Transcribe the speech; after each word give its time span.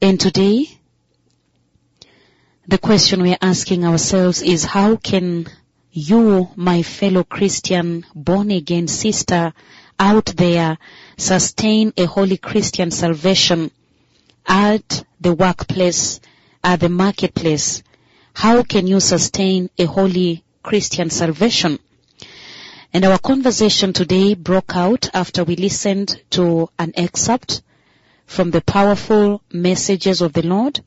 And 0.00 0.20
today, 0.20 0.66
the 2.66 2.78
question 2.78 3.22
we're 3.22 3.38
asking 3.40 3.84
ourselves 3.84 4.42
is 4.42 4.64
how 4.64 4.96
can 4.96 5.46
you, 5.92 6.48
my 6.56 6.82
fellow 6.82 7.24
Christian, 7.24 8.04
born 8.14 8.50
again 8.50 8.88
sister 8.88 9.52
out 9.98 10.26
there, 10.36 10.78
sustain 11.16 11.92
a 11.96 12.06
holy 12.06 12.36
Christian 12.36 12.90
salvation 12.90 13.70
at 14.46 15.04
the 15.20 15.34
workplace, 15.34 16.20
at 16.62 16.80
the 16.80 16.88
marketplace? 16.88 17.82
How 18.34 18.62
can 18.62 18.86
you 18.86 18.98
sustain 19.00 19.70
a 19.78 19.84
holy 19.84 20.44
Christian 20.62 21.10
salvation? 21.10 21.78
And 22.92 23.04
our 23.04 23.18
conversation 23.18 23.92
today 23.92 24.34
broke 24.34 24.74
out 24.74 25.10
after 25.14 25.44
we 25.44 25.56
listened 25.56 26.20
to 26.30 26.68
an 26.78 26.92
excerpt 26.96 27.62
from 28.26 28.50
the 28.50 28.60
powerful 28.60 29.42
messages 29.52 30.20
of 30.20 30.32
the 30.32 30.42
Lord 30.42 30.80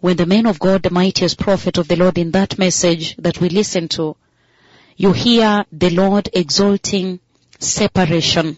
when 0.00 0.16
the 0.16 0.26
man 0.26 0.46
of 0.46 0.58
God, 0.58 0.82
the 0.82 0.90
mightiest 0.90 1.38
prophet 1.38 1.76
of 1.78 1.88
the 1.88 1.96
Lord 1.96 2.18
in 2.18 2.30
that 2.30 2.58
message 2.58 3.16
that 3.16 3.40
we 3.40 3.48
listen 3.48 3.88
to, 3.88 4.16
you 4.96 5.12
hear 5.12 5.64
the 5.72 5.90
Lord 5.90 6.28
exalting 6.32 7.20
separation. 7.58 8.56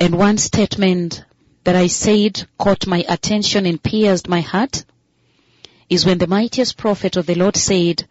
And 0.00 0.16
one 0.16 0.38
statement 0.38 1.24
that 1.64 1.76
I 1.76 1.88
said 1.88 2.46
caught 2.58 2.86
my 2.86 3.04
attention 3.08 3.66
and 3.66 3.82
pierced 3.82 4.28
my 4.28 4.40
heart 4.40 4.84
is 5.88 6.06
when 6.06 6.18
the 6.18 6.26
mightiest 6.26 6.76
prophet 6.76 7.16
of 7.16 7.26
the 7.26 7.34
Lord 7.34 7.56
said 7.56 8.06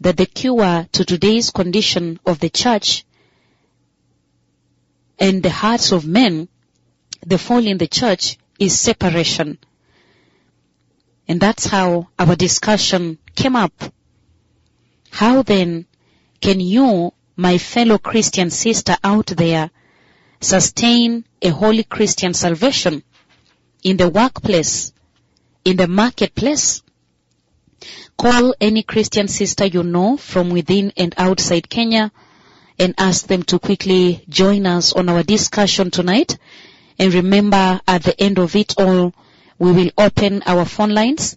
that 0.00 0.16
the 0.16 0.26
cure 0.26 0.86
to 0.92 1.04
today's 1.04 1.50
condition 1.50 2.20
of 2.24 2.38
the 2.38 2.50
church 2.50 3.04
and 5.18 5.42
the 5.42 5.50
hearts 5.50 5.92
of 5.92 6.06
men, 6.06 6.48
the 7.24 7.38
fall 7.38 7.66
in 7.66 7.78
the 7.78 7.86
church 7.86 8.38
is 8.58 8.78
separation. 8.78 9.58
And 11.28 11.40
that's 11.40 11.66
how 11.66 12.08
our 12.18 12.36
discussion 12.36 13.18
came 13.34 13.56
up. 13.56 13.72
How 15.10 15.42
then 15.42 15.86
can 16.40 16.60
you, 16.60 17.12
my 17.36 17.58
fellow 17.58 17.98
Christian 17.98 18.50
sister 18.50 18.96
out 19.04 19.26
there, 19.26 19.70
sustain 20.40 21.24
a 21.42 21.48
holy 21.50 21.84
Christian 21.84 22.34
salvation 22.34 23.02
in 23.82 23.96
the 23.96 24.08
workplace, 24.08 24.92
in 25.64 25.76
the 25.76 25.86
marketplace? 25.86 26.82
Call 28.16 28.54
any 28.60 28.82
Christian 28.82 29.28
sister 29.28 29.66
you 29.66 29.82
know 29.82 30.16
from 30.16 30.50
within 30.50 30.92
and 30.96 31.14
outside 31.16 31.68
Kenya 31.68 32.12
and 32.78 32.94
ask 32.98 33.26
them 33.26 33.42
to 33.44 33.58
quickly 33.58 34.24
join 34.28 34.66
us 34.66 34.92
on 34.92 35.08
our 35.08 35.22
discussion 35.22 35.90
tonight. 35.90 36.38
And 37.00 37.14
remember, 37.14 37.80
at 37.88 38.02
the 38.02 38.20
end 38.20 38.38
of 38.38 38.54
it 38.54 38.74
all, 38.76 39.14
we 39.58 39.72
will 39.72 39.90
open 39.96 40.42
our 40.44 40.66
phone 40.66 40.90
lines 40.90 41.34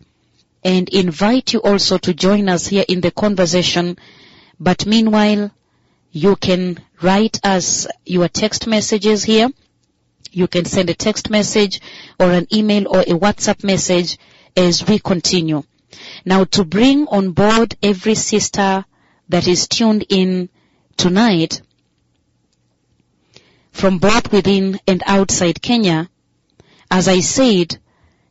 and 0.61 0.89
invite 0.89 1.53
you 1.53 1.59
also 1.59 1.97
to 2.00 2.14
join 2.14 2.50
us 2.50 2.67
here 2.67 2.83
in 2.86 3.00
the 3.00 3.11
conversation. 3.11 3.97
But 4.59 4.86
meanwhile, 4.86 5.52
you 6.11 6.36
can 6.36 6.80
write 7.02 7.39
us 7.45 7.88
your 8.06 8.28
text 8.28 8.67
messages 8.67 9.23
here. 9.23 9.47
You 10.34 10.50
can 10.50 10.66
send 10.66 10.89
a 10.89 10.95
text 10.95 11.30
message 11.30 11.80
or 12.19 12.30
an 12.30 12.45
email 12.53 12.89
or 12.89 13.00
a 13.00 13.17
WhatsApp 13.17 13.64
message 13.64 14.17
as 14.58 14.86
we 14.86 15.00
continue. 15.00 15.64
Now 16.25 16.44
to 16.44 16.66
bring 16.66 17.08
on 17.08 17.31
board 17.31 17.78
every 17.81 18.16
sister 18.16 18.84
that 19.30 19.47
is 19.47 19.69
tuned 19.69 20.08
in 20.09 20.50
tonight 20.97 21.61
from 23.74 23.98
both 23.98 24.32
within 24.32 24.80
and 24.88 25.04
outside 25.06 25.62
Kenya, 25.62 26.10
as 26.90 27.08
I 27.08 27.20
said, 27.20 27.78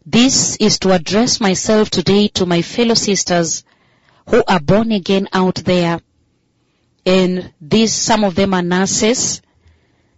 this 0.07 0.57
is 0.57 0.79
to 0.79 0.93
address 0.93 1.41
myself 1.41 1.91
today 1.91 2.29
to 2.29 2.47
my 2.47 2.63
fellow 2.63 2.95
sisters 2.95 3.65
who 4.31 4.43
are 4.49 4.61
born 4.61 4.93
again 4.93 5.29
out 5.33 5.57
there. 5.57 6.01
And 7.05 7.53
these, 7.61 7.93
some 7.93 8.23
of 8.25 8.37
them 8.37 8.55
are 8.55 8.63
nurses, 8.63 9.43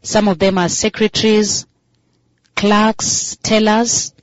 some 0.02 0.28
of 0.28 0.38
them 0.38 0.58
are 0.58 0.68
secretaries, 0.68 1.66
clerks, 2.54 3.36
tellers, 3.42 4.14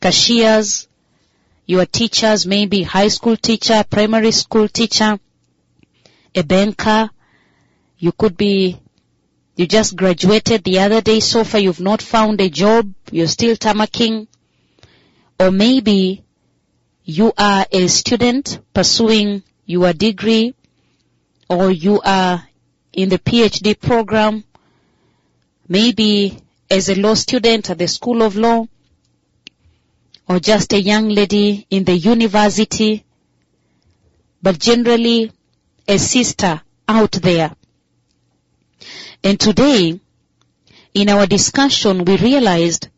cashiers, 0.00 0.88
your 1.66 1.86
teachers, 1.86 2.46
maybe 2.46 2.82
high 2.82 3.08
school 3.08 3.36
teacher, 3.36 3.84
primary 3.88 4.32
school 4.32 4.66
teacher, 4.68 5.18
a 6.34 6.42
banker. 6.42 7.10
You 7.98 8.10
could 8.10 8.36
be, 8.36 8.80
you 9.54 9.66
just 9.66 9.96
graduated 9.96 10.64
the 10.64 10.78
other 10.80 11.00
day, 11.00 11.20
so 11.20 11.44
far 11.44 11.60
you've 11.60 11.80
not 11.80 12.00
found 12.00 12.40
a 12.40 12.48
job, 12.48 12.92
you're 13.10 13.26
still 13.26 13.56
tamacking. 13.56 14.26
Or 15.38 15.50
maybe 15.50 16.24
you 17.04 17.32
are 17.36 17.66
a 17.70 17.86
student 17.88 18.60
pursuing 18.72 19.42
your 19.66 19.92
degree 19.92 20.54
or 21.48 21.70
you 21.70 22.00
are 22.02 22.46
in 22.92 23.08
the 23.08 23.18
PhD 23.18 23.78
program, 23.78 24.44
maybe 25.68 26.38
as 26.70 26.88
a 26.88 26.94
law 26.94 27.14
student 27.14 27.68
at 27.70 27.78
the 27.78 27.88
School 27.88 28.22
of 28.22 28.36
Law 28.36 28.66
or 30.28 30.40
just 30.40 30.72
a 30.72 30.80
young 30.80 31.08
lady 31.08 31.66
in 31.68 31.84
the 31.84 31.96
university, 31.96 33.04
but 34.40 34.58
generally 34.58 35.30
a 35.86 35.98
sister 35.98 36.62
out 36.88 37.12
there. 37.12 37.54
And 39.24 39.38
today, 39.38 40.00
in 40.94 41.08
our 41.08 41.26
discussion, 41.26 42.04
we 42.04 42.16
realized 42.16 42.88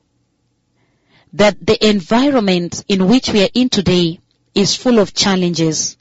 that 1.35 1.65
the 1.65 1.87
environment 1.87 2.85
in 2.89 3.07
which 3.09 3.31
we 3.31 3.43
are 3.43 3.51
in 3.55 3.69
today 3.69 4.21
is 4.55 4.77
full 4.77 4.99
of 4.99 5.13
challenges. 5.13 5.97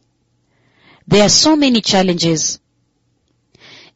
There 1.07 1.23
are 1.23 1.29
so 1.29 1.55
many 1.55 1.81
challenges. 1.81 2.59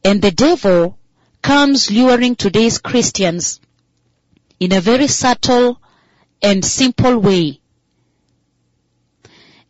And 0.04 0.20
the 0.20 0.32
devil 0.32 0.98
comes 1.42 1.90
luring 1.90 2.36
today's 2.36 2.78
Christians 2.78 3.60
in 4.60 4.72
a 4.72 4.80
very 4.80 5.06
subtle 5.06 5.80
and 6.42 6.64
simple 6.64 7.18
way. 7.18 7.60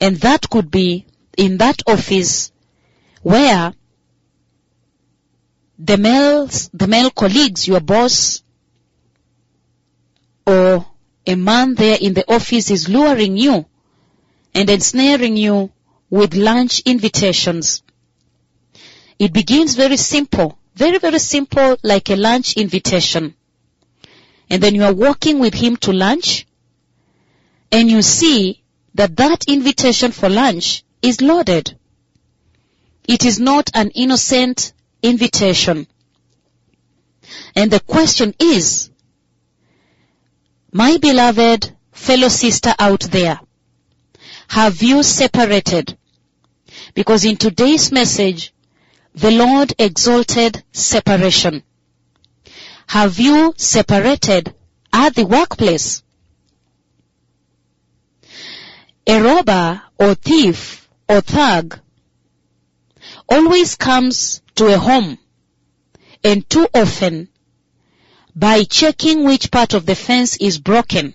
And 0.01 0.17
that 0.17 0.49
could 0.49 0.71
be 0.71 1.07
in 1.37 1.59
that 1.59 1.83
office 1.87 2.51
where 3.23 3.75
the 5.79 5.97
males, 5.97 6.71
the 6.75 6.89
male 6.89 7.11
colleagues, 7.11 7.69
your 7.69 7.81
boss, 7.81 8.43
or 10.47 10.87
a 11.27 11.35
man 11.37 11.75
there 11.75 11.99
in 12.01 12.15
the 12.15 12.31
office 12.33 12.71
is 12.71 12.89
luring 12.89 13.37
you 13.37 13.67
and 14.55 14.69
ensnaring 14.69 15.37
you 15.37 15.71
with 16.11 16.35
lunch 16.35 16.81
invitations. 16.81 17.83
It 19.19 19.33
begins 19.33 19.75
very 19.75 19.97
simple, 19.97 20.59
very, 20.75 20.99
very 20.99 21.19
simple 21.19 21.77
like 21.83 22.09
a 22.09 22.17
lunch 22.17 22.57
invitation. 22.57 23.35
And 24.51 24.63
then 24.63 24.75
you 24.75 24.85
are 24.85 24.95
walking 24.95 25.39
with 25.39 25.55
him 25.55 25.77
to 25.79 25.93
lunch 25.93 26.47
and 27.71 27.91
you 27.91 28.01
see 28.01 28.63
that 28.95 29.17
that 29.17 29.45
invitation 29.47 30.13
for 30.13 30.29
lunch 30.29 30.83
is 31.03 31.21
loaded. 31.21 31.79
It 33.07 33.25
is 33.25 33.39
not 33.39 33.71
an 33.75 33.91
innocent 33.91 34.73
invitation. 35.03 35.87
And 37.55 37.71
the 37.71 37.81
question 37.81 38.35
is, 38.39 38.91
my 40.73 40.97
beloved 40.99 41.75
fellow 41.93 42.29
sister 42.29 42.75
out 42.79 43.01
there, 43.01 43.41
have 44.49 44.83
you 44.83 45.03
separated? 45.03 45.97
Because 46.95 47.25
in 47.25 47.37
today's 47.37 47.93
message, 47.93 48.53
the 49.15 49.31
Lord 49.31 49.75
exalted 49.79 50.63
separation. 50.73 51.63
Have 52.87 53.19
you 53.19 53.53
separated 53.57 54.55
at 54.93 55.15
the 55.15 55.27
workplace? 55.27 56.03
A 59.07 59.21
robber 59.21 59.83
or 59.99 60.15
thief 60.15 60.89
or 61.09 61.21
thug 61.21 61.79
always 63.29 63.75
comes 63.77 64.43
to 64.59 64.67
a 64.67 64.79
home 64.79 65.17
and 66.25 66.49
too 66.51 66.67
often 66.75 67.29
by 68.35 68.65
checking 68.65 69.25
which 69.25 69.53
part 69.53 69.73
of 69.73 69.87
the 69.87 69.95
fence 69.95 70.37
is 70.39 70.59
broken 70.59 71.15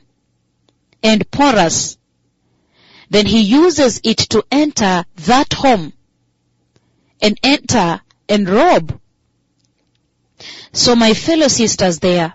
and 1.03 1.29
porous. 1.29 1.97
Then 3.09 3.25
he 3.25 3.41
uses 3.41 3.99
it 4.05 4.17
to 4.29 4.45
enter 4.49 5.03
that 5.15 5.51
home 5.51 5.91
and 7.21 7.37
enter 7.43 8.01
and 8.29 8.47
rob. 8.47 8.97
So 10.71 10.95
my 10.95 11.13
fellow 11.13 11.49
sisters 11.49 11.99
there, 11.99 12.33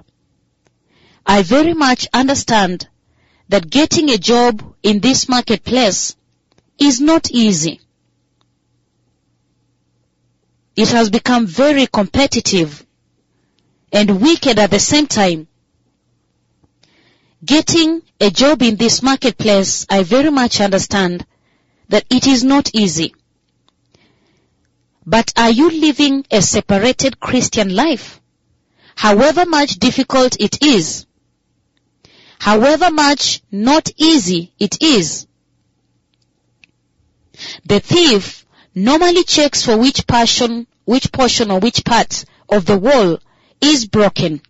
I 1.25 1.43
very 1.43 1.72
much 1.72 2.06
understand 2.12 2.87
that 3.49 3.70
getting 3.70 4.10
a 4.10 4.19
job 4.19 4.75
in 4.82 5.00
this 5.00 5.26
marketplace 5.26 6.16
is 6.78 7.00
not 7.00 7.31
easy. 7.31 7.81
It 10.78 10.90
has 10.90 11.10
become 11.10 11.44
very 11.44 11.88
competitive 11.88 12.86
and 13.92 14.20
wicked 14.22 14.60
at 14.60 14.70
the 14.70 14.78
same 14.78 15.08
time. 15.08 15.48
getting 17.44 18.02
a 18.20 18.30
job 18.30 18.62
in 18.62 18.76
this 18.76 19.02
marketplace, 19.02 19.86
I 19.90 20.04
very 20.04 20.30
much 20.30 20.60
understand 20.60 21.26
that 21.88 22.04
it 22.08 22.28
is 22.28 22.44
not 22.44 22.70
easy. 22.75 23.12
But 25.04 25.32
are 25.36 25.50
you 25.50 25.69
living 25.69 26.25
a 26.30 26.40
separated 26.42 27.19
Christian 27.19 27.74
life? 27.74 28.20
However 28.94 29.46
much 29.46 29.81
difficult 29.81 30.36
it 30.38 30.62
is, 30.62 31.06
however 32.38 32.92
much 32.92 33.42
not 33.50 33.90
easy 33.96 34.52
it 34.60 34.81
is, 34.81 35.26
the 37.64 37.81
thief 37.81 38.44
normally 38.78 39.25
checks 39.25 39.64
for 39.64 39.76
which 39.76 40.06
portion, 40.06 40.66
which 40.84 41.10
portion 41.10 41.50
or 41.50 41.58
which 41.58 41.84
part 41.84 42.25
of 42.48 42.64
the 42.64 42.78
wall 42.78 43.19
is 43.60 43.86
broken. 43.86 44.40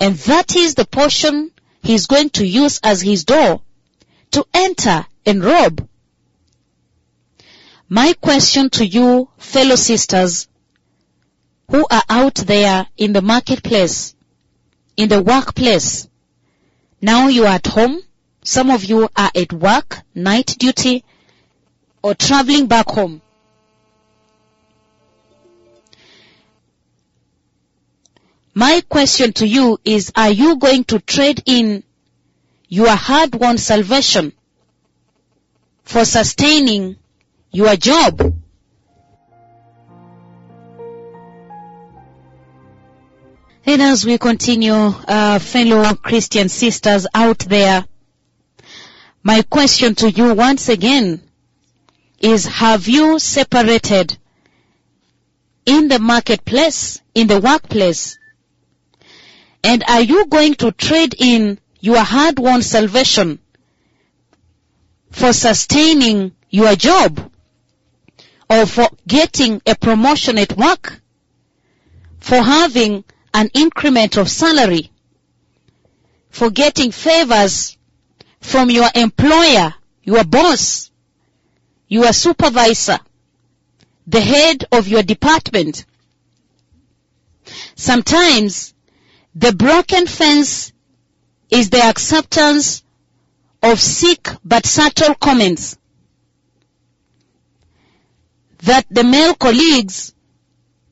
And 0.00 0.16
that 0.16 0.56
is 0.56 0.74
the 0.74 0.84
portion 0.84 1.52
he's 1.82 2.06
going 2.06 2.30
to 2.30 2.46
use 2.46 2.80
as 2.82 3.00
his 3.00 3.24
door 3.24 3.62
to 4.32 4.44
enter 4.52 5.06
and 5.24 5.42
rob. 5.42 5.88
My 7.88 8.12
question 8.14 8.70
to 8.70 8.84
you, 8.84 9.28
fellow 9.38 9.76
sisters, 9.76 10.48
who 11.70 11.86
are 11.88 12.02
out 12.08 12.34
there 12.34 12.88
in 12.96 13.12
the 13.12 13.22
marketplace, 13.22 14.16
in 14.96 15.08
the 15.08 15.22
workplace, 15.22 16.08
now 17.00 17.28
you 17.28 17.44
are 17.44 17.54
at 17.54 17.66
home, 17.68 18.00
some 18.42 18.70
of 18.70 18.84
you 18.84 19.08
are 19.16 19.30
at 19.34 19.52
work, 19.52 20.00
night 20.14 20.56
duty, 20.58 21.04
or 22.02 22.14
traveling 22.14 22.66
back 22.66 22.88
home. 22.88 23.20
My 28.54 28.82
question 28.88 29.32
to 29.34 29.46
you 29.46 29.78
is, 29.84 30.12
are 30.16 30.30
you 30.30 30.56
going 30.56 30.84
to 30.84 30.98
trade 30.98 31.42
in 31.44 31.84
your 32.68 32.88
hard-won 32.88 33.58
salvation 33.58 34.32
for 35.82 36.06
sustaining 36.06 36.96
your 37.50 37.76
job? 37.76 38.34
And 43.66 43.82
as 43.82 44.06
we 44.06 44.16
continue, 44.16 44.72
uh, 44.72 45.38
fellow 45.38 45.94
Christian 45.96 46.48
sisters 46.48 47.06
out 47.12 47.40
there, 47.40 47.84
my 49.22 49.42
question 49.42 49.94
to 49.96 50.10
you 50.10 50.32
once 50.32 50.68
again 50.70 51.25
is 52.18 52.46
have 52.46 52.88
you 52.88 53.18
separated 53.18 54.16
in 55.64 55.88
the 55.88 55.98
marketplace, 55.98 57.00
in 57.14 57.26
the 57.26 57.40
workplace? 57.40 58.18
And 59.62 59.82
are 59.88 60.00
you 60.00 60.26
going 60.26 60.54
to 60.56 60.72
trade 60.72 61.14
in 61.18 61.58
your 61.80 61.98
hard-won 61.98 62.62
salvation 62.62 63.38
for 65.10 65.32
sustaining 65.32 66.32
your 66.50 66.74
job 66.76 67.32
or 68.48 68.66
for 68.66 68.88
getting 69.06 69.60
a 69.66 69.74
promotion 69.74 70.38
at 70.38 70.56
work, 70.56 71.00
for 72.20 72.36
having 72.36 73.04
an 73.34 73.50
increment 73.54 74.16
of 74.16 74.30
salary, 74.30 74.90
for 76.30 76.50
getting 76.50 76.92
favors 76.92 77.76
from 78.40 78.70
your 78.70 78.88
employer, 78.94 79.74
your 80.04 80.24
boss, 80.24 80.90
your 81.88 82.12
supervisor, 82.12 82.98
the 84.06 84.20
head 84.20 84.64
of 84.72 84.88
your 84.88 85.02
department. 85.02 85.84
Sometimes 87.74 88.74
the 89.34 89.52
broken 89.52 90.06
fence 90.06 90.72
is 91.50 91.70
the 91.70 91.82
acceptance 91.82 92.82
of 93.62 93.80
sick 93.80 94.28
but 94.44 94.66
subtle 94.66 95.14
comments 95.14 95.76
that 98.58 98.86
the 98.90 99.04
male 99.04 99.34
colleagues 99.34 100.14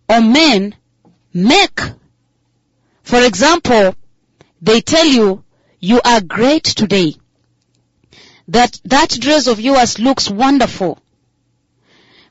or 0.08 0.20
men 0.20 0.74
make. 1.32 1.80
For 3.02 3.22
example, 3.24 3.94
they 4.62 4.80
tell 4.80 5.06
you, 5.06 5.44
you 5.80 6.00
are 6.04 6.20
great 6.20 6.64
today. 6.64 7.16
That, 8.48 8.80
that 8.84 9.10
dress 9.10 9.46
of 9.46 9.60
yours 9.60 9.98
looks 9.98 10.30
wonderful. 10.30 10.98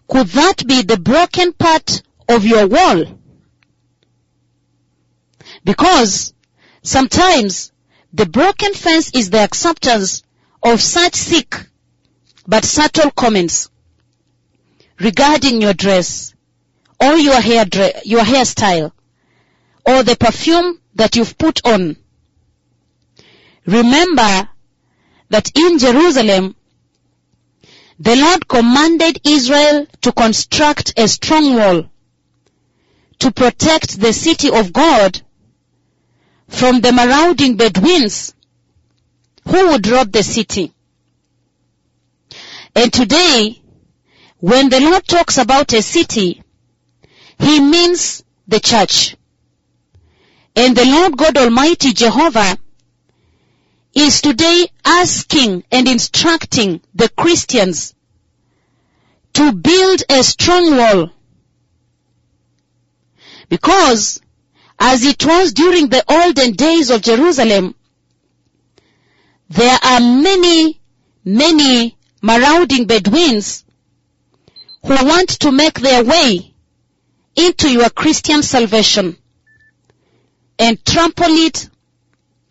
Could 0.07 0.27
that 0.27 0.68
be 0.68 0.81
the 0.83 1.00
broken 1.00 1.54
part 1.54 2.01
of 2.30 2.45
your 2.45 2.68
wall? 2.68 3.19
Because 5.63 6.33
sometimes 6.83 7.71
the 8.13 8.25
broken 8.25 8.74
fence 8.74 9.12
is 9.13 9.30
the 9.30 9.39
acceptance 9.39 10.24
of 10.62 10.81
such 10.81 11.15
sick 11.15 11.56
but 12.48 12.65
subtle 12.65 13.12
comments 13.12 13.69
regarding 15.00 15.62
your 15.62 15.74
dress 15.74 16.33
or 17.00 17.15
your 17.15 17.39
hair 17.42 17.65
your 18.04 18.21
hairstyle 18.21 18.92
or 19.86 20.04
the 20.04 20.15
perfume 20.15 20.80
that 20.95 21.15
you've 21.15 21.38
put 21.38 21.65
on. 21.65 21.95
Remember 23.65 24.50
that 25.33 25.51
in 25.57 25.80
Jerusalem, 25.80 26.56
the 27.97 28.15
Lord 28.15 28.47
commanded 28.47 29.19
Israel 29.25 29.88
to 30.01 30.12
construct 30.12 30.94
a 30.95 31.07
strong 31.07 31.56
wall 31.56 31.89
to 33.18 33.31
protect 33.31 34.00
the 34.00 34.13
city 34.13 34.51
of 34.51 34.71
God 34.71 35.19
from 36.50 36.81
the 36.81 36.91
marauding 36.91 37.57
Bedouins 37.57 38.35
who 39.45 39.69
would 39.69 39.88
rob 39.88 40.12
the 40.12 40.21
city. 40.21 40.71
And 42.75 42.94
today, 42.94 43.59
when 44.38 44.69
the 44.69 44.81
Lord 44.81 45.03
talks 45.07 45.39
about 45.39 45.74
a 45.74 45.81
city, 45.81 46.44
He 47.39 47.59
means 47.59 48.24
the 48.47 48.59
church. 48.59 49.15
And 50.56 50.77
the 50.77 50.86
Lord 50.86 51.18
God 51.18 51.38
Almighty 51.38 51.94
Jehovah 51.94 52.59
is 53.94 54.22
today 54.22 54.68
asking 54.84 55.63
and 55.72 55.88
instructing 55.88 56.81
the 56.95 57.10
Christians 57.10 57.94
to 59.34 59.51
build 59.51 60.04
a 60.10 60.24
strong 60.24 60.78
wall. 60.78 61.12
Because 63.50 64.22
as 64.80 65.06
it 65.06 65.25
was 65.25 65.54
during 65.54 65.90
the 65.90 66.04
olden 66.10 66.54
days 66.54 66.90
of 66.90 67.01
Jerusalem, 67.01 67.75
there 69.50 69.78
are 69.84 70.00
many, 70.00 70.82
many 71.24 71.96
marauding 72.22 72.86
Bedouins 72.86 73.63
who 74.84 75.06
want 75.06 75.29
to 75.41 75.51
make 75.51 75.79
their 75.79 76.03
way 76.03 76.53
into 77.36 77.70
your 77.70 77.89
Christian 77.89 78.41
salvation 78.41 79.17
and 80.58 80.84
trample 80.86 81.25
it 81.25 81.70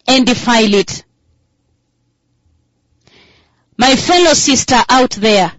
and 0.07 0.26
defile 0.26 0.75
it. 0.75 1.05
My 3.76 3.97
fellow 3.97 4.35
sister 4.35 4.83
out 4.88 5.12
there, 5.12 5.52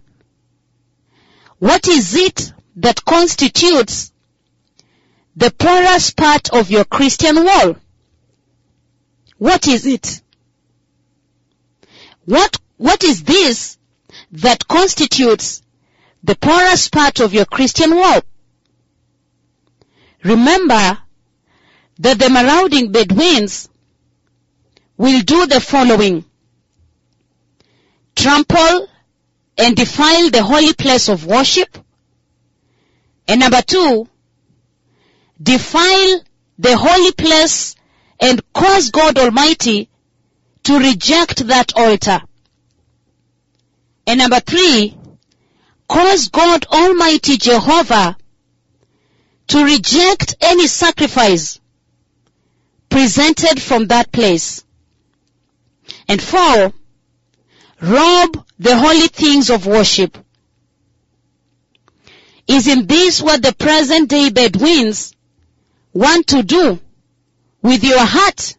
what 1.58 1.88
is 1.88 2.14
it 2.14 2.52
that 2.76 3.04
constitutes 3.04 4.12
the 5.36 5.50
porous 5.50 6.12
part 6.12 6.52
of 6.52 6.70
your 6.70 6.84
Christian 6.84 7.44
wall? 7.44 7.76
What 9.38 9.66
is 9.66 9.86
it? 9.86 10.22
What, 12.24 12.56
what 12.76 13.04
is 13.04 13.24
this 13.24 13.78
that 14.32 14.66
constitutes 14.68 15.62
the 16.22 16.36
porous 16.36 16.88
part 16.88 17.20
of 17.20 17.34
your 17.34 17.44
Christian 17.44 17.94
wall? 17.94 18.20
Remember 20.22 20.98
that 21.98 22.18
the 22.18 22.30
marauding 22.30 22.92
Bedouins 22.92 23.68
will 24.96 25.20
do 25.20 25.46
the 25.46 25.60
following. 25.60 26.24
Trample 28.14 28.88
and 29.56 29.76
defile 29.76 30.30
the 30.30 30.42
holy 30.42 30.72
place 30.74 31.08
of 31.08 31.26
worship. 31.26 31.78
And 33.26 33.40
number 33.40 33.62
two, 33.62 34.08
defile 35.42 36.20
the 36.58 36.76
holy 36.76 37.12
place 37.12 37.76
and 38.20 38.40
cause 38.52 38.90
God 38.90 39.18
Almighty 39.18 39.88
to 40.64 40.78
reject 40.78 41.46
that 41.48 41.72
altar. 41.76 42.20
And 44.06 44.18
number 44.18 44.40
three, 44.40 44.96
cause 45.88 46.28
God 46.28 46.66
Almighty 46.66 47.36
Jehovah 47.36 48.16
to 49.48 49.64
reject 49.64 50.36
any 50.40 50.66
sacrifice 50.66 51.60
presented 52.88 53.60
from 53.60 53.88
that 53.88 54.12
place. 54.12 54.64
And 56.08 56.22
four, 56.22 56.72
rob 57.84 58.44
the 58.58 58.76
holy 58.76 59.08
things 59.08 59.50
of 59.50 59.66
worship. 59.66 60.18
Isn't 62.46 62.88
this 62.88 63.22
what 63.22 63.42
the 63.42 63.54
present 63.54 64.10
day 64.10 64.30
Bedouins 64.30 65.14
want 65.92 66.26
to 66.28 66.42
do 66.42 66.78
with 67.62 67.84
your 67.84 68.04
heart? 68.04 68.56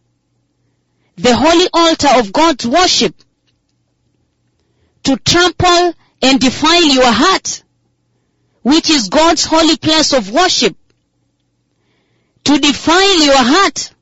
the 1.16 1.34
holy 1.34 1.66
altar 1.72 2.08
of 2.18 2.32
God's 2.32 2.66
worship 2.66 3.14
to 5.04 5.16
trample 5.16 5.94
and 6.22 6.40
defile 6.40 6.84
your 6.84 7.10
heart, 7.10 7.62
which 8.62 8.90
is 8.90 9.08
God's 9.08 9.44
holy 9.44 9.76
place 9.76 10.12
of 10.12 10.30
worship, 10.30 10.76
to 12.44 12.58
defile 12.58 13.22
your 13.22 13.36
heart 13.38 13.92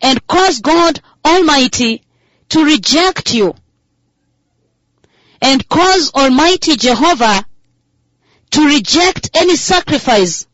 and 0.00 0.26
cause 0.26 0.60
God 0.60 1.00
Almighty 1.24 2.02
to 2.50 2.64
reject 2.64 3.34
you 3.34 3.54
and 5.44 5.68
cause 5.68 6.10
Almighty 6.14 6.74
Jehovah 6.74 7.44
to 8.52 8.66
reject 8.66 9.30
any 9.34 9.56
sacrifice 9.56 10.46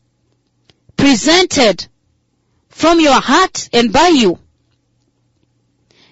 presented 0.97 1.87
from 2.67 2.99
your 2.99 3.19
heart 3.21 3.69
and 3.71 3.93
by 3.93 4.09
you 4.09 4.37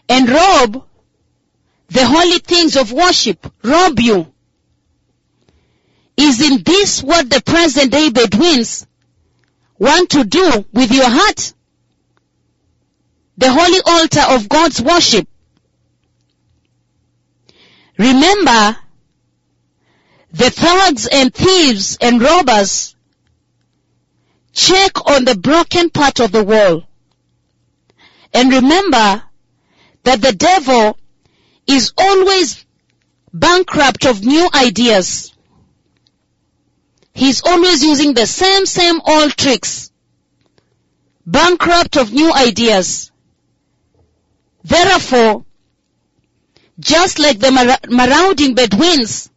and 0.07 0.29
rob 0.29 0.85
the 1.89 2.05
holy 2.05 2.39
things 2.39 2.77
of 2.77 2.93
worship, 2.93 3.51
rob 3.63 3.99
you. 3.99 4.31
Isn't 6.15 6.65
this 6.65 7.03
what 7.03 7.29
the 7.29 7.41
present 7.41 7.91
day 7.91 8.09
Bedouins 8.11 8.87
want 9.77 10.11
to 10.11 10.23
do 10.23 10.65
with 10.71 10.91
your 10.91 11.09
heart? 11.09 11.53
The 13.37 13.51
holy 13.51 13.81
altar 13.85 14.35
of 14.35 14.47
God's 14.47 14.81
worship. 14.81 15.27
Remember, 17.99 18.77
the 20.31 20.49
thugs 20.49 21.05
and 21.11 21.33
thieves 21.33 21.97
and 21.99 22.21
robbers 22.21 22.95
check 24.53 25.05
on 25.05 25.25
the 25.25 25.35
broken 25.35 25.89
part 25.89 26.21
of 26.21 26.31
the 26.31 26.43
wall. 26.45 26.87
And 28.33 28.53
remember 28.53 29.23
that 30.03 30.21
the 30.21 30.31
devil 30.31 30.97
is 31.67 31.91
always 31.97 32.65
bankrupt 33.33 34.05
of 34.05 34.23
new 34.23 34.47
ideas. 34.55 35.35
He's 37.13 37.43
always 37.43 37.83
using 37.83 38.13
the 38.13 38.27
same, 38.27 38.65
same 38.65 39.01
old 39.05 39.35
tricks. 39.35 39.91
Bankrupt 41.25 41.97
of 41.97 42.13
new 42.13 42.31
ideas. 42.33 43.11
Therefore, 44.63 45.43
just 46.79 47.19
like 47.19 47.39
the 47.39 47.51
mar- 47.51 47.77
marauding 47.89 48.55
Bedouins 48.55 49.29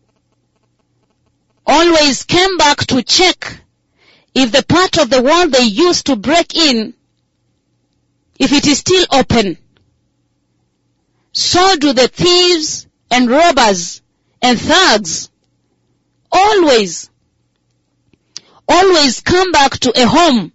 always 1.66 2.22
came 2.24 2.56
back 2.56 2.78
to 2.86 3.02
check 3.02 3.60
if 4.34 4.52
the 4.52 4.62
part 4.62 4.98
of 4.98 5.10
the 5.10 5.22
wall 5.22 5.48
they 5.48 5.64
used 5.64 6.06
to 6.06 6.16
break 6.16 6.54
in, 6.54 6.94
if 8.38 8.52
it 8.52 8.66
is 8.66 8.78
still 8.78 9.04
open. 9.12 9.58
So 11.32 11.76
do 11.76 11.92
the 11.92 12.08
thieves 12.08 12.86
and 13.10 13.28
robbers 13.28 14.02
and 14.40 14.58
thugs 14.58 15.30
always, 16.30 17.10
always 18.68 19.20
come 19.20 19.52
back 19.52 19.72
to 19.80 20.00
a 20.00 20.06
home 20.06 20.52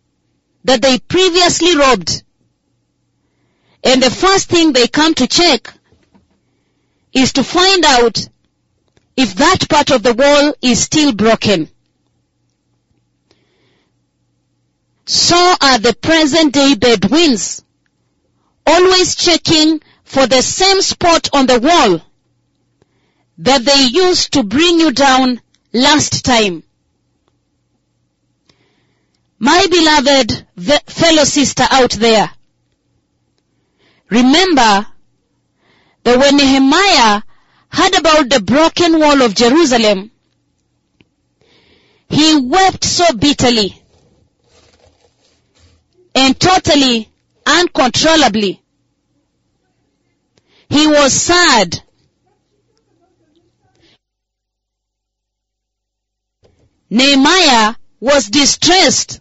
that 0.63 0.82
they 0.82 1.00
previously 1.00 1.75
robbed. 1.77 2.24
And 3.84 4.01
the 4.01 4.10
first 4.10 4.50
thing 4.50 4.74
they 4.74 4.88
come 4.88 5.13
to 5.15 5.27
check 5.27 5.72
is 7.18 7.34
to 7.34 7.44
find 7.44 7.84
out 7.84 8.30
if 9.16 9.34
that 9.36 9.68
part 9.68 9.90
of 9.90 10.04
the 10.04 10.14
wall 10.14 10.54
is 10.62 10.84
still 10.84 11.14
broken. 11.14 11.68
So 15.06 15.36
are 15.36 15.80
the 15.80 15.96
present 16.00 16.54
day 16.54 16.76
Bedouins, 16.76 17.64
always 18.68 19.16
checking 19.16 19.82
for 20.04 20.28
the 20.28 20.44
same 20.44 20.82
spot 20.82 21.30
on 21.34 21.48
the 21.48 21.60
wall 21.60 22.02
that 23.40 23.66
they 23.66 23.86
used 23.86 24.34
to 24.34 24.44
bring 24.44 24.80
you 24.80 24.92
down 24.92 25.42
last 25.74 26.24
time. 26.24 26.62
My 29.40 29.66
beloved 29.72 30.46
fellow 30.88 31.24
sister 31.24 31.66
out 31.70 31.92
there, 31.92 32.30
remember 34.10 34.88
that 36.08 36.20
when 36.20 36.38
Nehemiah 36.38 37.22
heard 37.68 38.00
about 38.00 38.30
the 38.30 38.40
broken 38.42 38.98
wall 38.98 39.22
of 39.24 39.36
Jerusalem, 39.36 40.10
he 42.08 42.38
wept 42.38 42.86
so 42.86 43.14
bitterly 43.14 43.78
and 46.16 46.40
totally 46.40 47.10
uncontrollably. 47.46 48.62
He 50.70 50.88
was 50.88 51.12
sad. 51.12 51.84
Nehemiah 56.90 57.76
was 58.00 58.28
distressed. 58.28 59.20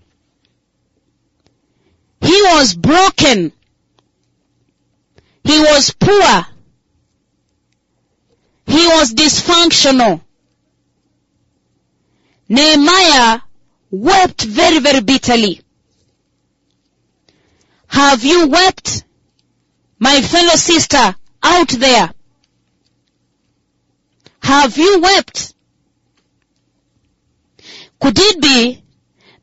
He 2.20 2.42
was 2.42 2.74
broken. 2.74 3.50
He 5.42 5.58
was 5.58 5.92
poor. 5.98 6.55
He 8.66 8.86
was 8.86 9.14
dysfunctional. 9.14 10.22
Nehemiah 12.48 13.40
wept 13.90 14.42
very, 14.42 14.78
very 14.80 15.00
bitterly. 15.00 15.60
Have 17.86 18.24
you 18.24 18.48
wept, 18.48 19.04
my 19.98 20.20
fellow 20.20 20.56
sister 20.56 21.14
out 21.42 21.68
there? 21.68 22.12
Have 24.42 24.76
you 24.76 25.00
wept? 25.00 25.54
Could 28.00 28.18
it 28.18 28.40
be 28.40 28.82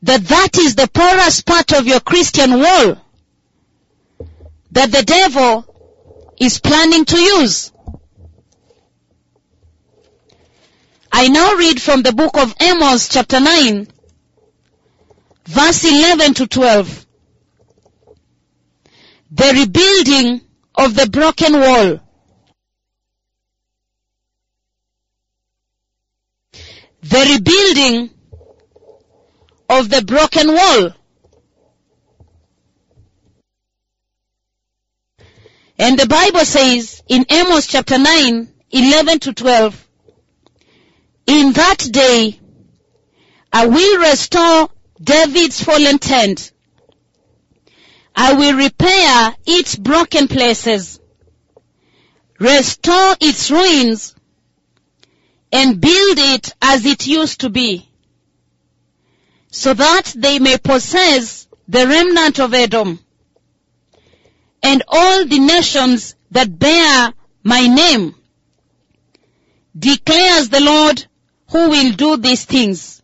that 0.02 0.22
that 0.24 0.58
is 0.58 0.74
the 0.76 0.88
poorest 0.88 1.44
part 1.46 1.72
of 1.72 1.86
your 1.86 2.00
Christian 2.00 2.52
wall 2.52 2.96
that 4.70 4.92
the 4.92 5.02
devil 5.02 6.32
is 6.38 6.60
planning 6.60 7.04
to 7.06 7.18
use? 7.18 7.73
I 11.16 11.28
now 11.28 11.54
read 11.54 11.80
from 11.80 12.02
the 12.02 12.12
book 12.12 12.36
of 12.36 12.52
Amos 12.60 13.08
chapter 13.08 13.38
9 13.38 13.86
verse 15.46 15.84
11 15.84 16.34
to 16.34 16.48
12. 16.48 17.06
The 19.30 19.52
rebuilding 19.60 20.40
of 20.74 20.96
the 20.96 21.08
broken 21.08 21.52
wall. 21.52 22.00
The 27.02 27.36
rebuilding 27.36 28.10
of 29.68 29.90
the 29.90 30.02
broken 30.02 30.48
wall. 30.48 30.94
And 35.78 35.96
the 35.96 36.08
Bible 36.08 36.44
says 36.44 37.04
in 37.06 37.24
Amos 37.30 37.68
chapter 37.68 37.98
9, 37.98 38.52
11 38.72 39.18
to 39.20 39.32
12, 39.32 39.83
In 41.26 41.52
that 41.52 41.78
day 41.90 42.38
I 43.52 43.66
will 43.66 43.98
restore 44.00 44.70
David's 45.02 45.62
fallen 45.62 45.98
tent. 45.98 46.52
I 48.14 48.34
will 48.34 48.56
repair 48.56 49.36
its 49.46 49.74
broken 49.76 50.28
places, 50.28 51.00
restore 52.38 53.16
its 53.20 53.50
ruins, 53.50 54.14
and 55.50 55.80
build 55.80 56.18
it 56.18 56.52
as 56.60 56.84
it 56.84 57.06
used 57.06 57.40
to 57.40 57.50
be, 57.50 57.88
so 59.50 59.72
that 59.74 60.12
they 60.16 60.38
may 60.38 60.58
possess 60.58 61.46
the 61.68 61.86
remnant 61.86 62.38
of 62.38 62.54
Edom 62.54 62.98
and 64.62 64.82
all 64.88 65.24
the 65.24 65.38
nations 65.38 66.14
that 66.30 66.58
bear 66.58 67.12
my 67.42 67.66
name, 67.66 68.14
declares 69.78 70.48
the 70.48 70.60
Lord 70.60 71.06
who 71.50 71.70
will 71.70 71.92
do 71.92 72.16
these 72.16 72.44
things. 72.44 73.02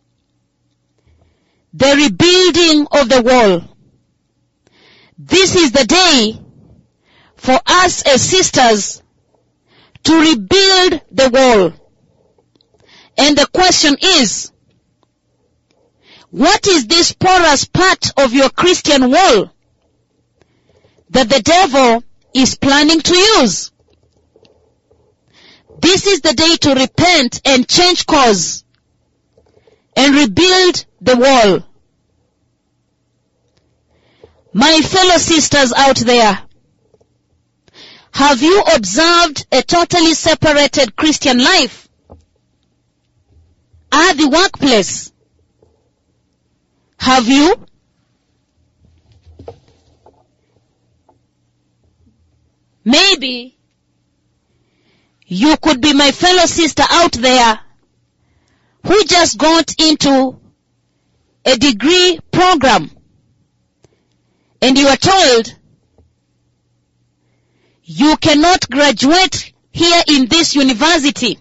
The 1.73 1.95
rebuilding 1.95 2.87
of 2.91 3.09
the 3.09 3.21
wall. 3.21 3.77
This 5.17 5.55
is 5.55 5.71
the 5.71 5.85
day 5.85 6.41
for 7.35 7.59
us 7.65 8.01
as 8.03 8.21
sisters 8.21 9.01
to 10.03 10.13
rebuild 10.19 11.01
the 11.11 11.29
wall. 11.29 11.73
And 13.17 13.37
the 13.37 13.47
question 13.53 13.97
is, 14.01 14.51
what 16.29 16.65
is 16.65 16.87
this 16.87 17.11
porous 17.11 17.65
part 17.65 18.11
of 18.17 18.33
your 18.33 18.49
Christian 18.49 19.11
wall 19.11 19.51
that 21.09 21.29
the 21.29 21.41
devil 21.41 22.03
is 22.33 22.55
planning 22.55 23.01
to 23.01 23.15
use? 23.15 23.71
This 25.81 26.05
is 26.05 26.21
the 26.21 26.33
day 26.33 26.55
to 26.57 26.75
repent 26.75 27.41
and 27.43 27.67
change 27.67 28.05
course 28.05 28.63
and 29.95 30.15
rebuild 30.15 30.85
the 31.01 31.17
wall. 31.17 31.67
My 34.53 34.79
fellow 34.81 35.17
sisters 35.17 35.73
out 35.73 35.97
there, 35.97 36.39
Have 38.13 38.43
you 38.43 38.61
observed 38.75 39.47
a 39.51 39.63
totally 39.63 40.13
separated 40.13 40.95
Christian 40.95 41.39
life? 41.39 41.89
At 43.91 44.13
the 44.13 44.29
workplace? 44.29 45.11
Have 46.99 47.27
you? 47.27 47.65
Maybe 52.83 53.57
you 55.33 55.55
could 55.55 55.79
be 55.79 55.93
my 55.93 56.11
fellow 56.11 56.45
sister 56.45 56.83
out 56.89 57.13
there 57.13 57.57
who 58.85 59.01
just 59.05 59.37
got 59.37 59.73
into 59.79 60.37
a 61.45 61.55
degree 61.55 62.19
program 62.31 62.91
and 64.61 64.77
you 64.77 64.87
are 64.87 64.97
told 64.97 65.55
you 67.85 68.17
cannot 68.17 68.69
graduate 68.69 69.53
here 69.71 70.03
in 70.09 70.27
this 70.27 70.53
university 70.53 71.39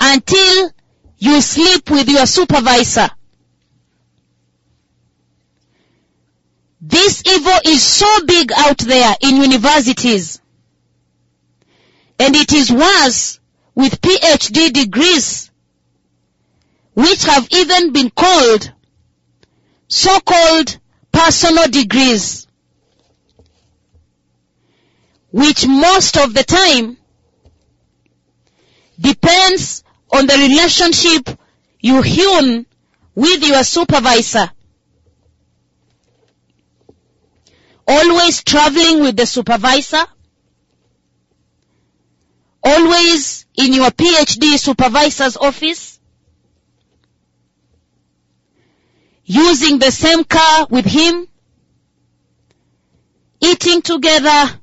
until 0.00 0.72
you 1.18 1.40
sleep 1.40 1.88
with 1.90 2.08
your 2.08 2.26
supervisor. 2.26 3.08
This 6.80 7.22
evil 7.24 7.60
is 7.64 7.84
so 7.84 8.26
big 8.26 8.50
out 8.52 8.78
there 8.78 9.14
in 9.20 9.36
universities. 9.36 10.40
And 12.18 12.34
it 12.34 12.52
is 12.52 12.72
worse 12.72 13.40
with 13.74 14.00
PhD 14.00 14.72
degrees, 14.72 15.50
which 16.94 17.24
have 17.24 17.46
even 17.50 17.92
been 17.92 18.10
called 18.10 18.72
so-called 19.88 20.78
personal 21.12 21.68
degrees, 21.68 22.46
which 25.30 25.66
most 25.66 26.16
of 26.16 26.32
the 26.34 26.42
time 26.42 26.96
depends 28.98 29.84
on 30.10 30.26
the 30.26 30.34
relationship 30.34 31.38
you 31.80 32.02
hewn 32.02 32.66
with 33.14 33.42
your 33.42 33.62
supervisor. 33.62 34.50
Always 37.86 38.42
traveling 38.42 39.02
with 39.02 39.16
the 39.16 39.26
supervisor. 39.26 40.04
Always 42.68 43.46
in 43.54 43.72
your 43.74 43.90
PhD 43.90 44.58
supervisor's 44.58 45.36
office. 45.36 46.00
Using 49.24 49.78
the 49.78 49.92
same 49.92 50.24
car 50.24 50.66
with 50.68 50.84
him. 50.84 51.28
Eating 53.40 53.82
together. 53.82 54.58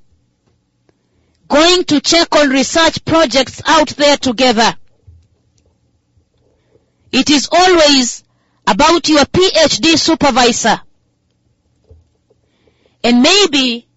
Going 1.48 1.86
to 1.86 2.02
check 2.02 2.36
on 2.36 2.50
research 2.50 3.06
projects 3.06 3.62
out 3.66 3.88
there 3.92 4.18
together. 4.18 4.76
It 7.14 7.30
is 7.30 7.48
always 7.50 8.26
about 8.68 9.08
your 9.08 9.24
PhD 9.24 9.98
supervisor. 9.98 10.82
And 13.02 13.22
maybe 13.22 13.88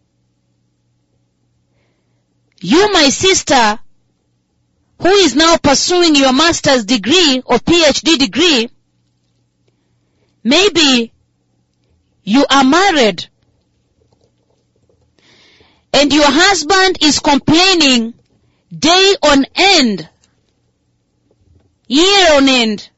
you, 2.61 2.93
my 2.93 3.09
sister, 3.09 3.81
who 4.99 5.09
is 5.09 5.35
now 5.37 5.57
pursuing 5.57 6.15
your 6.15 6.33
master's 6.33 6.85
degree 6.85 7.43
or 7.45 7.59
PhD 7.59 8.19
degree, 8.19 8.71
maybe 10.43 11.13
you 12.23 12.45
are 12.51 12.65
married 12.65 13.27
and 15.93 16.13
your 16.13 16.31
husband 16.31 16.99
is 17.03 17.19
complaining 17.19 18.15
day 18.77 19.15
on 19.23 19.47
end, 19.55 20.09
year 21.89 22.33
on 22.33 22.49
end, 22.49 22.91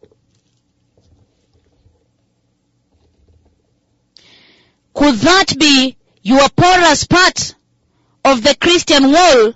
Could 4.99 5.15
that 5.15 5.57
be 5.57 5.97
your 6.23 6.49
porous 6.57 7.07
part 7.07 7.55
of 8.25 8.43
the 8.43 8.57
Christian 8.57 9.13
wall 9.13 9.55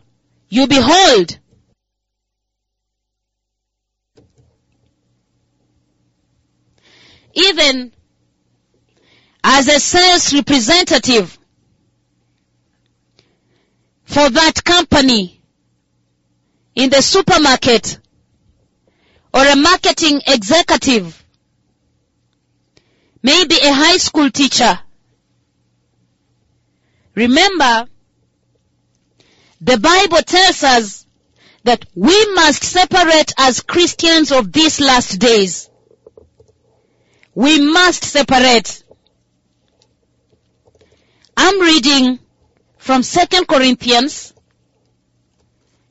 you 0.49 0.69
behold? 0.69 1.37
Even 7.35 7.93
as 9.43 9.69
a 9.69 9.81
sales 9.81 10.33
representative 10.35 11.39
for 14.05 14.29
that 14.31 14.63
company 14.65 15.43
in 16.75 16.91
the 16.91 17.03
supermarket 17.03 17.99
or 19.35 19.47
a 19.47 19.57
marketing 19.57 20.21
executive, 20.27 21.25
maybe 23.23 23.57
a 23.57 23.73
high 23.73 23.97
school 23.97 24.31
teacher, 24.31 24.79
Remember, 27.15 27.87
the 29.61 29.79
Bible 29.79 30.23
tells 30.23 30.63
us 30.63 31.07
that 31.65 31.85
we 31.95 32.35
must 32.35 32.65
separate 32.65 33.33
as 33.39 33.61
Christians 33.61 34.33
of 34.33 34.51
these 34.51 34.81
last 34.81 35.19
days. 35.19 35.69
We 37.35 37.61
must 37.61 38.05
separate. 38.05 38.83
I'm 41.37 41.61
reading 41.61 42.19
from 42.77 43.03
2 43.03 43.47
Corinthians 43.47 44.35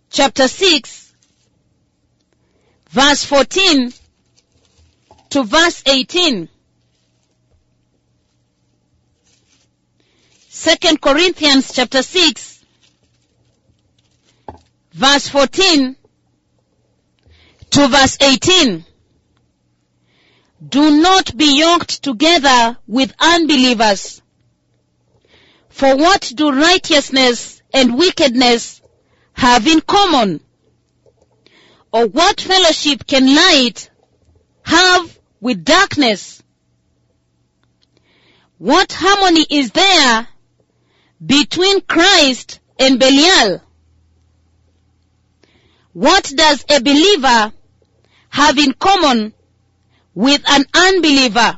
chapter 0.10 0.48
6 0.48 1.14
verse 2.90 3.24
14 3.26 3.94
to 5.32 5.44
verse 5.44 5.84
18. 5.86 6.50
Second 10.50 11.02
Corinthians 11.02 11.74
chapter 11.74 12.04
6 12.04 12.64
verse 14.94 15.28
14 15.30 15.96
to 17.72 17.88
verse 17.88 18.18
18. 18.22 18.86
Do 20.68 21.02
not 21.02 21.36
be 21.36 21.58
yoked 21.60 22.04
together 22.04 22.78
with 22.86 23.14
unbelievers. 23.20 24.22
For 25.70 25.96
what 25.98 26.32
do 26.36 26.52
righteousness 26.52 27.62
and 27.74 27.98
wickedness 27.98 28.82
have 29.34 29.66
in 29.66 29.82
common? 29.82 30.42
Or 31.92 32.06
what 32.06 32.40
fellowship 32.40 33.08
can 33.08 33.36
light 33.36 33.90
have 34.64 35.20
with 35.40 35.66
darkness? 35.66 36.44
What 38.60 38.94
harmony 38.94 39.46
is 39.50 39.72
there 39.72 40.28
between 41.26 41.82
Christ 41.82 42.60
and 42.78 43.00
Belial? 43.00 43.62
What 45.94 46.32
does 46.36 46.64
a 46.70 46.80
believer 46.80 47.52
have 48.30 48.60
in 48.60 48.74
common 48.74 49.34
with 50.14 50.44
an 50.48 50.66
unbeliever? 50.74 51.58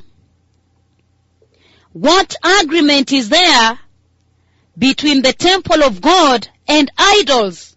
What 1.91 2.35
agreement 2.61 3.11
is 3.11 3.29
there 3.29 3.79
between 4.77 5.21
the 5.21 5.33
temple 5.33 5.83
of 5.83 6.01
God 6.01 6.47
and 6.67 6.91
idols? 6.97 7.75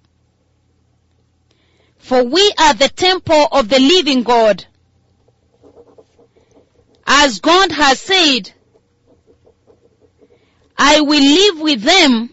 For 1.99 2.23
we 2.23 2.53
are 2.59 2.75
the 2.75 2.89
temple 2.89 3.49
of 3.51 3.69
the 3.69 3.81
living 3.81 4.23
God. 4.23 4.65
As 7.07 7.41
God 7.41 7.73
has 7.73 8.01
said, 8.01 8.53
I 10.79 11.01
will 11.01 11.23
live 11.23 11.61
with 11.61 11.83
them 11.83 12.31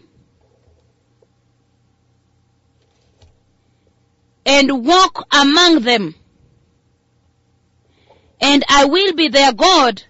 and 4.46 4.84
walk 4.86 5.26
among 5.32 5.80
them. 5.80 6.14
And 8.40 8.64
I 8.68 8.86
will 8.86 9.14
be 9.14 9.28
their 9.28 9.52
God. 9.52 10.02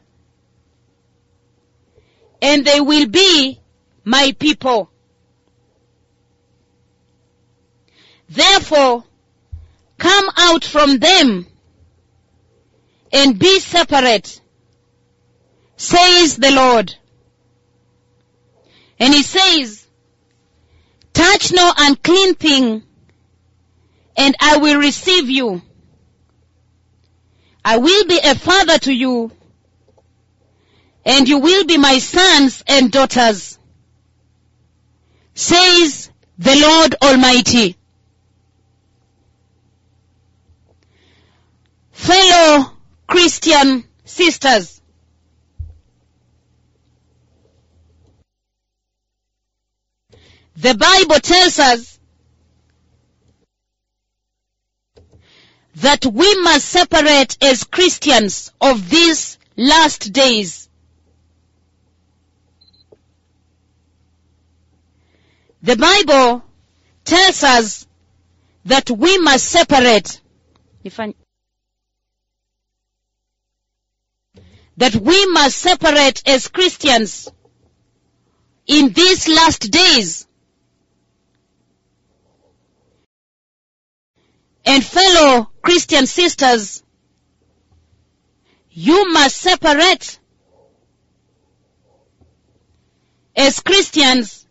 And 2.42 2.64
they 2.64 2.80
will 2.80 3.06
be 3.06 3.60
my 4.04 4.34
people. 4.38 4.90
Therefore, 8.28 9.04
come 9.98 10.30
out 10.36 10.64
from 10.64 10.98
them 10.98 11.46
and 13.12 13.38
be 13.38 13.60
separate, 13.60 14.40
says 15.76 16.36
the 16.36 16.50
Lord. 16.50 16.94
And 18.98 19.14
he 19.14 19.22
says, 19.22 19.86
touch 21.12 21.52
no 21.52 21.72
unclean 21.76 22.34
thing 22.34 22.82
and 24.16 24.36
I 24.40 24.58
will 24.58 24.78
receive 24.78 25.30
you. 25.30 25.62
I 27.64 27.78
will 27.78 28.06
be 28.06 28.18
a 28.18 28.34
father 28.34 28.78
to 28.80 28.92
you 28.92 29.32
and 31.04 31.28
you 31.28 31.38
will 31.38 31.64
be 31.64 31.78
my 31.78 31.98
sons 31.98 32.62
and 32.66 32.90
daughters, 32.90 33.58
says 35.34 36.10
the 36.38 36.56
Lord 36.56 36.94
Almighty. 37.02 37.76
Fellow 41.92 42.70
Christian 43.06 43.84
sisters, 44.04 44.80
the 50.56 50.74
Bible 50.74 51.20
tells 51.20 51.58
us 51.58 51.93
that 55.76 56.06
we 56.06 56.40
must 56.42 56.66
separate 56.66 57.36
as 57.42 57.64
Christians 57.64 58.52
of 58.60 58.88
these 58.88 59.38
last 59.56 60.12
days. 60.12 60.68
The 65.62 65.76
Bible 65.76 66.44
tells 67.04 67.42
us 67.42 67.86
that 68.66 68.90
we 68.90 69.18
must 69.18 69.46
separate. 69.46 70.20
That 74.76 74.94
we 74.94 75.26
must 75.26 75.56
separate 75.56 76.22
as 76.28 76.48
Christians 76.48 77.30
in 78.66 78.92
these 78.92 79.28
last 79.28 79.70
days. 79.70 80.26
And 84.66 84.84
fellow 84.84 85.50
Christian 85.64 86.06
sisters, 86.06 86.82
you 88.70 89.10
must 89.14 89.36
separate 89.36 90.18
as 93.34 93.60
Christians 93.60 94.46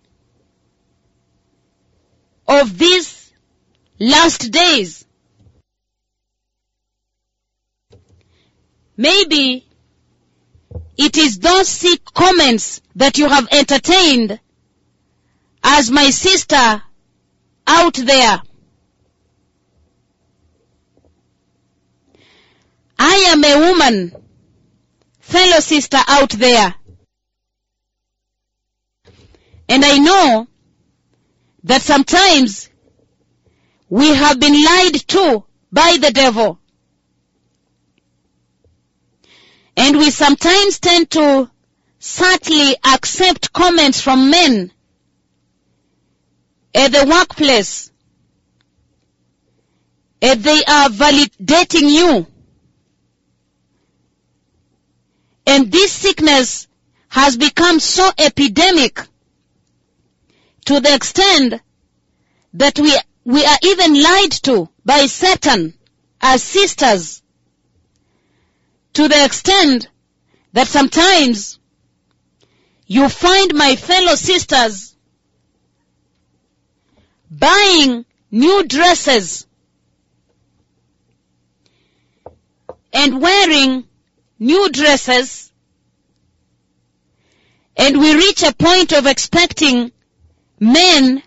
of 2.47 2.75
these 2.79 3.31
last 3.99 4.51
days. 4.51 5.05
Maybe 8.97 9.67
it 10.97 11.17
is 11.17 11.37
those 11.37 11.67
sick 11.67 12.03
comments 12.05 12.81
that 12.95 13.19
you 13.19 13.29
have 13.29 13.47
entertained 13.51 14.39
as 15.63 15.91
my 15.91 16.09
sister 16.09 16.81
out 17.67 17.93
there. 17.93 18.41
I 23.05 23.22
am 23.33 23.43
a 23.43 23.71
woman, 23.71 24.15
fellow 25.19 25.59
sister 25.59 25.97
out 26.07 26.29
there. 26.31 26.75
And 29.67 29.83
I 29.83 29.97
know 29.97 30.47
that 31.63 31.81
sometimes 31.81 32.69
we 33.89 34.13
have 34.13 34.39
been 34.39 34.53
lied 34.53 34.93
to 35.09 35.43
by 35.71 35.97
the 35.99 36.11
devil. 36.11 36.59
And 39.75 39.97
we 39.97 40.11
sometimes 40.11 40.79
tend 40.79 41.09
to 41.11 41.49
subtly 41.97 42.75
accept 42.85 43.51
comments 43.51 43.99
from 43.99 44.29
men 44.29 44.71
at 46.75 46.91
the 46.91 47.07
workplace. 47.07 47.91
And 50.21 50.43
they 50.43 50.63
are 50.63 50.89
validating 50.89 51.89
you. 51.89 52.32
And 55.45 55.71
this 55.71 55.91
sickness 55.91 56.67
has 57.09 57.37
become 57.37 57.79
so 57.79 58.09
epidemic 58.17 59.01
to 60.65 60.79
the 60.79 60.93
extent 60.93 61.61
that 62.53 62.79
we, 62.79 62.95
we 63.25 63.45
are 63.45 63.57
even 63.63 64.01
lied 64.01 64.31
to 64.43 64.69
by 64.85 65.05
Satan 65.05 65.73
as 66.21 66.41
sisters. 66.41 67.21
To 68.93 69.07
the 69.07 69.25
extent 69.25 69.89
that 70.53 70.67
sometimes 70.67 71.59
you 72.85 73.09
find 73.09 73.53
my 73.53 73.75
fellow 73.75 74.15
sisters 74.15 74.95
buying 77.29 78.05
new 78.29 78.63
dresses 78.67 79.47
and 82.93 83.19
wearing 83.21 83.87
new 84.43 84.69
dresses 84.69 85.53
and 87.77 87.99
we 87.99 88.13
reach 88.13 88.43
a 88.43 88.53
point 88.53 88.91
of 88.91 89.05
expecting 89.05 89.91
men 90.59 91.23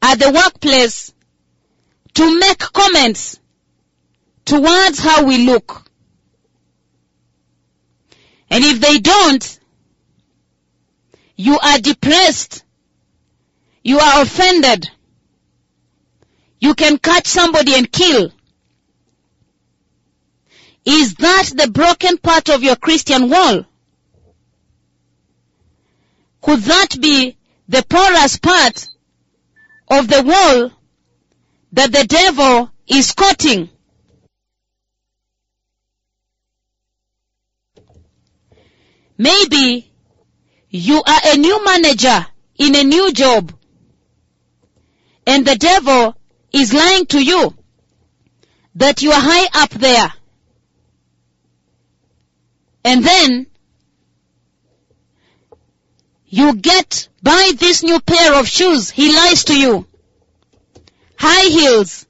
at 0.00 0.18
the 0.18 0.32
workplace 0.32 1.12
to 2.14 2.38
make 2.40 2.58
comments 2.58 3.38
towards 4.44 4.98
how 4.98 5.24
we 5.24 5.46
look. 5.46 5.84
And 8.50 8.64
if 8.64 8.80
they 8.80 8.98
don't, 8.98 9.60
you 11.36 11.58
are 11.58 11.78
depressed. 11.78 12.64
You 13.82 13.98
are 13.98 14.22
offended. 14.22 14.90
You 16.60 16.74
can 16.74 16.98
catch 16.98 17.26
somebody 17.26 17.74
and 17.74 17.90
kill. 17.90 18.32
Is 20.84 21.14
that 21.14 21.50
the 21.54 21.70
broken 21.70 22.18
part 22.18 22.50
of 22.50 22.62
your 22.62 22.76
Christian 22.76 23.30
wall? 23.30 23.64
Could 26.42 26.60
that 26.60 27.00
be 27.00 27.36
the 27.68 27.82
porous 27.88 28.38
part 28.38 28.88
of 29.88 30.08
the 30.08 30.22
wall 30.22 30.70
that 31.72 31.90
the 31.90 32.04
devil 32.04 32.70
is 32.86 33.12
coating? 33.12 33.70
Maybe 39.16 39.90
you 40.68 40.96
are 40.96 41.20
a 41.32 41.36
new 41.38 41.64
manager 41.64 42.26
in 42.58 42.74
a 42.74 42.82
new 42.82 43.12
job 43.12 43.52
and 45.26 45.46
the 45.46 45.56
devil 45.56 46.14
is 46.52 46.74
lying 46.74 47.06
to 47.06 47.24
you 47.24 47.54
that 48.74 49.02
you 49.02 49.12
are 49.12 49.20
high 49.20 49.62
up 49.62 49.70
there. 49.70 50.12
And 52.84 53.02
then 53.02 53.46
you 56.26 56.54
get 56.54 57.08
buy 57.22 57.52
this 57.56 57.82
new 57.82 58.00
pair 58.00 58.38
of 58.38 58.46
shoes. 58.46 58.90
He 58.90 59.14
lies 59.14 59.44
to 59.44 59.58
you. 59.58 59.86
High 61.16 61.48
heels, 61.48 62.06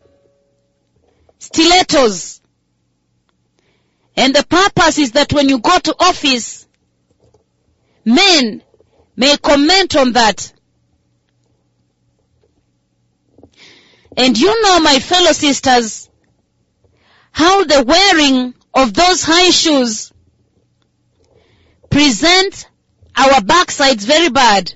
stilettos. 1.39 2.41
And 4.17 4.35
the 4.35 4.45
purpose 4.45 4.99
is 4.99 5.13
that 5.13 5.33
when 5.33 5.49
you 5.49 5.61
go 5.61 5.79
to 5.79 5.95
office, 6.01 6.67
men 8.05 8.63
may 9.15 9.37
comment 9.37 9.95
on 9.97 10.13
that. 10.13 10.53
And 14.17 14.39
you 14.39 14.63
know, 14.63 14.81
my 14.81 15.01
fellow 15.01 15.33
sisters, 15.33 16.09
how 17.31 17.65
the 17.65 17.85
wearing 17.85 18.55
of 18.73 18.95
those 18.95 19.23
high 19.23 19.51
shoes 19.51 20.14
present 21.95 22.69
our 23.17 23.41
backsides 23.41 24.05
very 24.05 24.29
bad. 24.29 24.75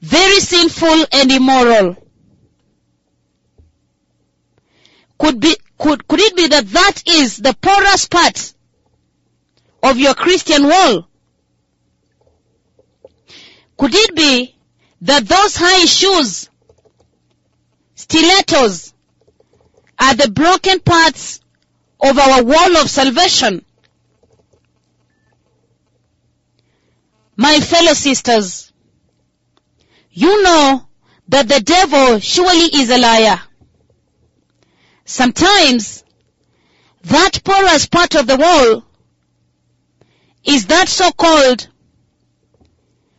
Very 0.00 0.40
sinful 0.40 1.06
and 1.12 1.30
immoral. 1.30 1.96
Could 5.16 5.38
be, 5.38 5.56
could, 5.78 6.08
could 6.08 6.18
it 6.18 6.34
be 6.34 6.48
that 6.48 6.66
that 6.70 7.02
is 7.06 7.36
the 7.36 7.54
porous 7.54 8.08
part 8.08 8.52
of 9.84 9.96
your 9.96 10.14
Christian 10.14 10.64
wall? 10.64 11.08
Could 13.76 13.94
it 13.94 14.16
be 14.16 14.56
that 15.02 15.28
those 15.28 15.54
high 15.56 15.84
shoes, 15.84 16.50
stilettos, 17.94 18.92
are 20.00 20.16
the 20.16 20.32
broken 20.32 20.80
parts 20.80 21.41
of 22.02 22.18
our 22.18 22.42
wall 22.42 22.76
of 22.78 22.90
salvation? 22.90 23.64
My 27.36 27.60
fellow 27.60 27.94
sisters, 27.94 28.72
you 30.10 30.42
know 30.42 30.86
that 31.28 31.48
the 31.48 31.60
devil 31.60 32.18
surely 32.18 32.80
is 32.80 32.90
a 32.90 32.98
liar. 32.98 33.40
Sometimes 35.04 36.04
that 37.04 37.42
porous 37.44 37.86
part 37.86 38.14
of 38.14 38.26
the 38.26 38.36
wall 38.36 38.84
is 40.44 40.66
that 40.66 40.88
so-called 40.88 41.68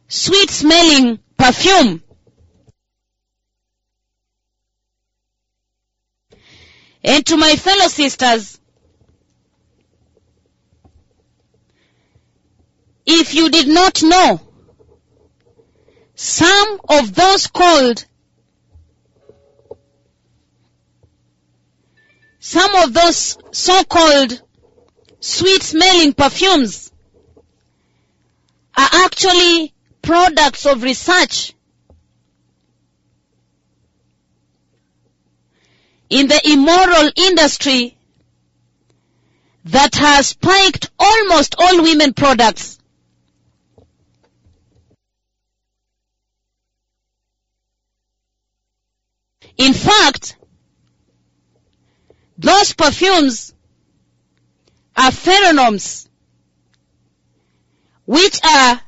sweet 0.08 0.50
smelling 0.50 1.20
perfume. 1.38 2.02
And 7.04 7.26
to 7.26 7.36
my 7.36 7.56
fellow 7.56 7.88
sisters, 7.88 8.60
if 13.06 13.34
you 13.34 13.50
did 13.50 13.68
not 13.68 14.02
know, 14.04 14.42
some 16.16 16.80
of 16.90 17.14
those 17.14 17.48
called 17.48 18.06
some 22.40 22.76
of 22.76 22.94
those 22.94 23.38
so-called 23.52 24.42
sweet 25.22 25.64
smelling 25.64 26.14
perfumes 26.14 26.92
are 28.78 28.90
actually 28.92 29.74
products 30.02 30.66
of 30.66 30.84
research 30.84 31.54
in 36.10 36.28
the 36.28 36.42
immoral 36.52 37.12
industry 37.16 37.98
that 39.66 39.96
has 39.96 40.28
spiked 40.28 40.92
almost 41.00 41.56
all 41.58 41.82
women 41.82 42.14
products. 42.14 42.78
In 49.58 49.74
fact, 49.74 50.38
those 52.38 52.74
perfumes 52.74 53.54
are 54.96 55.12
pheromones 55.12 56.08
which 58.06 58.40
are 58.44 58.82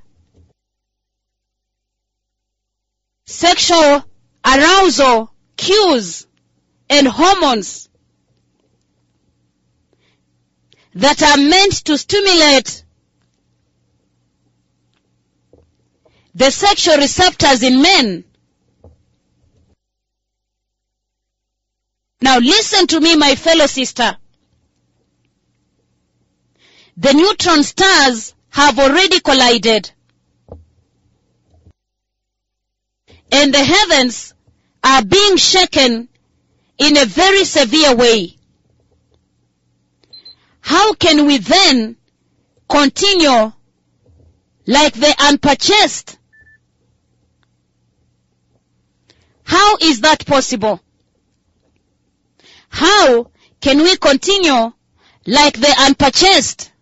sexual 3.26 4.04
arousal 4.46 5.32
cues 5.58 6.28
and 6.90 7.08
hormones 7.08 7.90
that 10.96 11.22
are 11.22 11.38
meant 11.38 11.74
to 11.86 11.98
stimulate 11.98 12.84
the 16.34 16.52
sexual 16.52 16.98
receptors 16.98 17.64
in 17.64 17.82
men. 17.82 18.24
Now 22.22 22.40
listen 22.40 22.88
to 22.88 23.00
me, 23.00 23.16
my 23.16 23.36
fellow 23.36 23.66
sister. 23.68 24.18
The 26.98 27.14
neutron 27.14 27.64
stars 27.64 28.34
have 28.50 28.80
already 28.80 29.20
collided. 29.20 29.92
And 33.32 33.54
the 33.54 33.64
heavens 33.64 34.34
are 34.84 35.04
being 35.04 35.36
shaken 35.36 36.08
in 36.78 36.98
a 36.98 37.06
very 37.06 37.44
severe 37.44 37.96
way. 37.96 38.38
How 40.62 40.94
can 40.94 41.26
we 41.26 41.38
then 41.38 41.98
continue 42.70 43.52
like 44.66 44.94
the 44.94 45.16
unpurchased? 45.20 46.18
How 49.44 49.78
is 49.82 50.02
that 50.02 50.26
possible? 50.26 50.82
How 52.76 53.32
can 53.62 53.78
we 53.78 53.96
continue 53.96 54.74
like 55.26 55.58
the 55.58 55.74
unpurchased? 55.80 56.74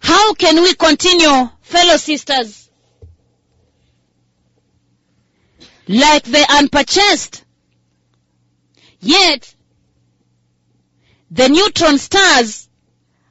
How 0.00 0.34
can 0.34 0.56
we 0.62 0.74
continue, 0.74 1.48
fellow 1.62 1.96
sisters, 1.96 2.68
like 5.86 6.24
the 6.24 6.44
unpurchased? 6.50 7.44
Yet, 8.98 9.54
the 11.30 11.48
neutron 11.48 11.98
stars 11.98 12.68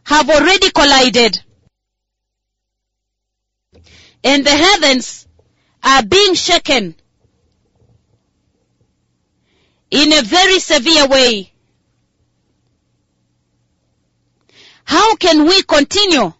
have 0.05 0.29
already 0.29 0.71
collided. 0.71 1.43
And 4.23 4.45
the 4.45 4.55
heavens 4.55 5.27
are 5.83 6.03
being 6.03 6.35
shaken 6.35 6.95
in 9.91 10.13
a 10.13 10.21
very 10.21 10.59
severe 10.59 11.07
way. 11.07 11.51
How 14.83 15.15
can 15.15 15.45
we 15.45 15.63
continue 15.63 16.31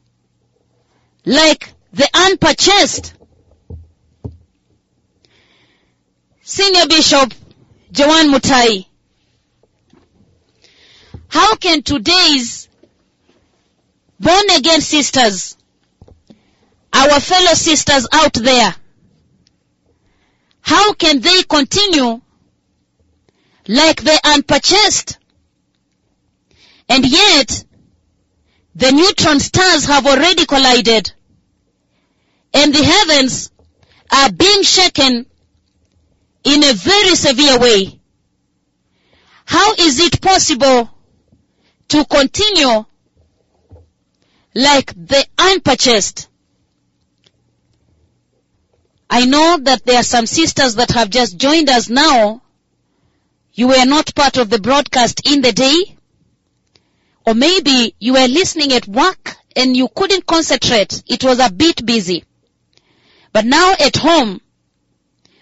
like 1.25 1.73
the 1.93 2.07
unpurchased? 2.13 3.13
Senior 6.41 6.85
Bishop 6.87 7.33
Joan 7.91 8.31
Mutai, 8.31 8.85
how 11.27 11.55
can 11.55 11.81
today's 11.81 12.69
born 14.19 14.49
again 14.55 14.79
sisters, 14.81 15.57
our 16.93 17.19
fellow 17.19 17.53
sisters 17.53 18.07
out 18.11 18.33
there, 18.33 18.75
how 20.61 20.93
can 20.93 21.19
they 21.19 21.41
continue 21.43 22.21
like 23.67 24.03
the 24.03 24.19
unpurchased? 24.23 25.17
And 26.87 27.05
yet, 27.05 27.63
the 28.75 28.91
neutron 28.91 29.39
stars 29.39 29.85
have 29.85 30.05
already 30.05 30.45
collided. 30.45 31.11
And 32.53 32.73
the 32.73 32.83
heavens 32.83 33.51
are 34.11 34.31
being 34.31 34.63
shaken 34.63 35.25
in 36.43 36.63
a 36.63 36.73
very 36.73 37.15
severe 37.15 37.59
way. 37.59 37.99
How 39.45 39.73
is 39.73 39.99
it 39.99 40.21
possible 40.21 40.89
to 41.89 42.05
continue 42.05 42.85
like 44.53 44.93
the 44.93 45.25
unpurchased? 45.37 46.29
I 49.09 49.25
know 49.25 49.57
that 49.61 49.85
there 49.85 49.97
are 49.97 50.03
some 50.03 50.25
sisters 50.25 50.75
that 50.75 50.91
have 50.91 51.09
just 51.09 51.37
joined 51.37 51.69
us 51.69 51.89
now. 51.89 52.41
You 53.57 53.69
were 53.69 53.85
not 53.85 54.13
part 54.13 54.35
of 54.35 54.49
the 54.49 54.59
broadcast 54.59 55.21
in 55.25 55.41
the 55.41 55.53
day. 55.53 55.95
Or 57.25 57.33
maybe 57.33 57.95
you 57.99 58.13
were 58.13 58.27
listening 58.27 58.73
at 58.73 58.85
work 58.85 59.37
and 59.55 59.75
you 59.77 59.87
couldn't 59.87 60.25
concentrate. 60.27 61.01
It 61.07 61.23
was 61.23 61.39
a 61.39 61.49
bit 61.49 61.85
busy. 61.85 62.25
But 63.31 63.45
now 63.45 63.71
at 63.79 63.95
home, 63.95 64.41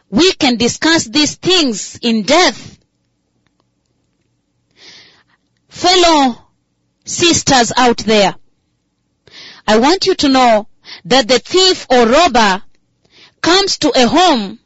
we 0.10 0.32
can 0.34 0.58
discuss 0.58 1.06
these 1.06 1.36
things 1.36 1.98
in 2.04 2.22
depth. 2.22 2.78
Fellow 5.70 6.38
sisters 7.06 7.74
out 7.76 7.98
there, 7.98 8.36
I 9.68 9.80
want 9.80 10.06
you 10.06 10.14
to 10.14 10.30
know 10.30 10.68
that 11.06 11.28
the 11.28 11.40
thief 11.40 11.88
or 11.90 12.08
robber 12.08 12.62
comes 13.42 13.80
to 13.80 13.92
a 13.96 14.08
home 14.08 14.60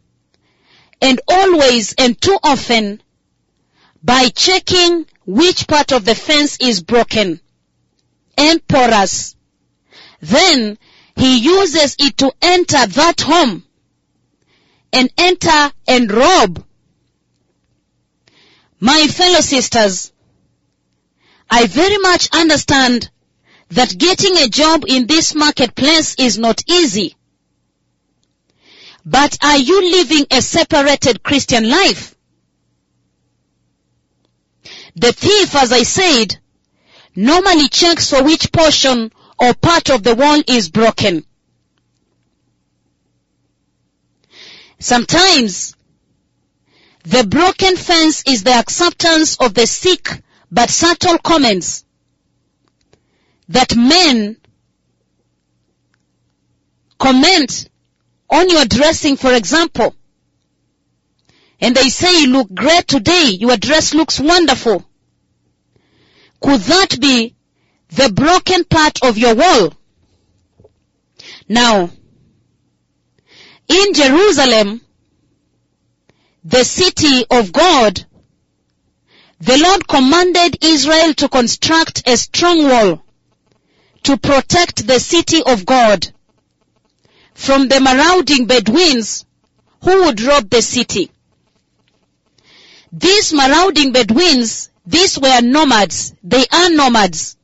and 1.01 1.21
always 1.29 1.95
and 1.97 2.19
too 2.19 2.37
often 2.43 3.01
by 4.07 4.29
checking 4.29 5.05
which 5.25 5.67
part 5.67 5.91
of 5.91 6.05
the 6.05 6.15
fence 6.15 6.57
is 6.61 6.81
broken 6.81 7.41
and 8.37 8.65
porous. 8.65 9.35
Then 10.21 10.77
he 11.17 11.39
uses 11.39 11.97
it 11.99 12.15
to 12.19 12.31
enter 12.41 12.87
that 12.87 13.19
home 13.19 13.65
and 14.93 15.11
enter 15.17 15.73
and 15.89 16.09
rob. 16.09 16.63
My 18.79 19.07
fellow 19.07 19.41
sisters, 19.41 20.13
I 21.49 21.67
very 21.67 21.97
much 21.97 22.29
understand 22.31 23.09
that 23.71 23.97
getting 23.97 24.37
a 24.37 24.47
job 24.47 24.85
in 24.87 25.07
this 25.07 25.35
marketplace 25.35 26.15
is 26.17 26.37
not 26.37 26.63
easy. 26.65 27.17
But 29.05 29.37
are 29.43 29.57
you 29.57 29.91
living 29.91 30.27
a 30.31 30.41
separated 30.41 31.23
Christian 31.23 31.69
life? 31.69 32.16
The 34.97 35.13
thief, 35.13 35.53
as 35.55 35.71
I 35.71 35.83
said, 35.83 36.39
normally 37.15 37.69
checks 37.69 38.09
for 38.09 38.23
which 38.23 38.51
portion 38.51 39.11
or 39.37 39.53
part 39.53 39.91
of 39.91 40.01
the 40.01 40.15
wall 40.15 40.41
is 40.47 40.69
broken. 40.69 41.23
Sometimes, 44.79 45.75
the 47.03 47.23
broken 47.25 47.75
fence 47.75 48.23
is 48.25 48.43
the 48.43 48.53
acceptance 48.53 49.37
of 49.37 49.53
the 49.53 49.67
sick 49.67 50.09
but 50.51 50.71
subtle 50.71 51.19
comments 51.19 51.85
that 53.49 53.75
men 53.75 54.37
comment 56.97 57.69
on 58.31 58.49
your 58.49 58.65
dressing, 58.65 59.15
for 59.15 59.31
example. 59.31 59.95
And 61.59 61.75
they 61.75 61.89
say 61.89 62.21
you 62.21 62.27
look 62.27 62.53
great 62.53 62.87
today, 62.87 63.29
your 63.39 63.57
dress 63.57 63.93
looks 63.93 64.19
wonderful. 64.19 64.85
Could 66.39 66.61
that 66.61 66.99
be 66.99 67.35
the 67.89 68.11
broken 68.11 68.63
part 68.63 68.99
of 69.03 69.17
your 69.17 69.35
wall? 69.35 69.73
Now, 71.49 71.89
in 73.67 73.93
Jerusalem, 73.93 74.81
the 76.43 76.63
city 76.63 77.25
of 77.29 77.51
God, 77.51 78.05
the 79.39 79.57
Lord 79.57 79.87
commanded 79.87 80.63
Israel 80.63 81.13
to 81.15 81.29
construct 81.29 82.07
a 82.07 82.17
strong 82.17 82.63
wall 82.63 83.03
to 84.03 84.17
protect 84.17 84.87
the 84.87 84.99
city 84.99 85.43
of 85.45 85.65
God 85.65 86.07
from 87.33 87.67
the 87.67 87.79
marauding 87.79 88.45
Bedouins 88.45 89.25
who 89.83 90.05
would 90.05 90.21
rob 90.21 90.49
the 90.49 90.61
city. 90.61 91.11
These 92.99 93.31
marauding 93.31 93.91
Bedouins, 93.91 94.71
these 94.83 95.19
were 95.19 95.41
nomads. 95.41 96.15
They 96.23 96.43
are 96.51 96.71
nomads. 96.71 97.37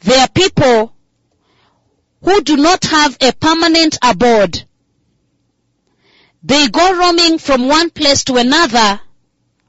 They 0.00 0.16
are 0.20 0.28
people 0.28 0.94
who 2.22 2.42
do 2.42 2.56
not 2.58 2.84
have 2.84 3.16
a 3.20 3.32
permanent 3.32 3.98
abode. 4.00 4.62
They 6.44 6.68
go 6.68 6.96
roaming 6.96 7.38
from 7.38 7.66
one 7.66 7.90
place 7.90 8.22
to 8.24 8.36
another 8.36 9.00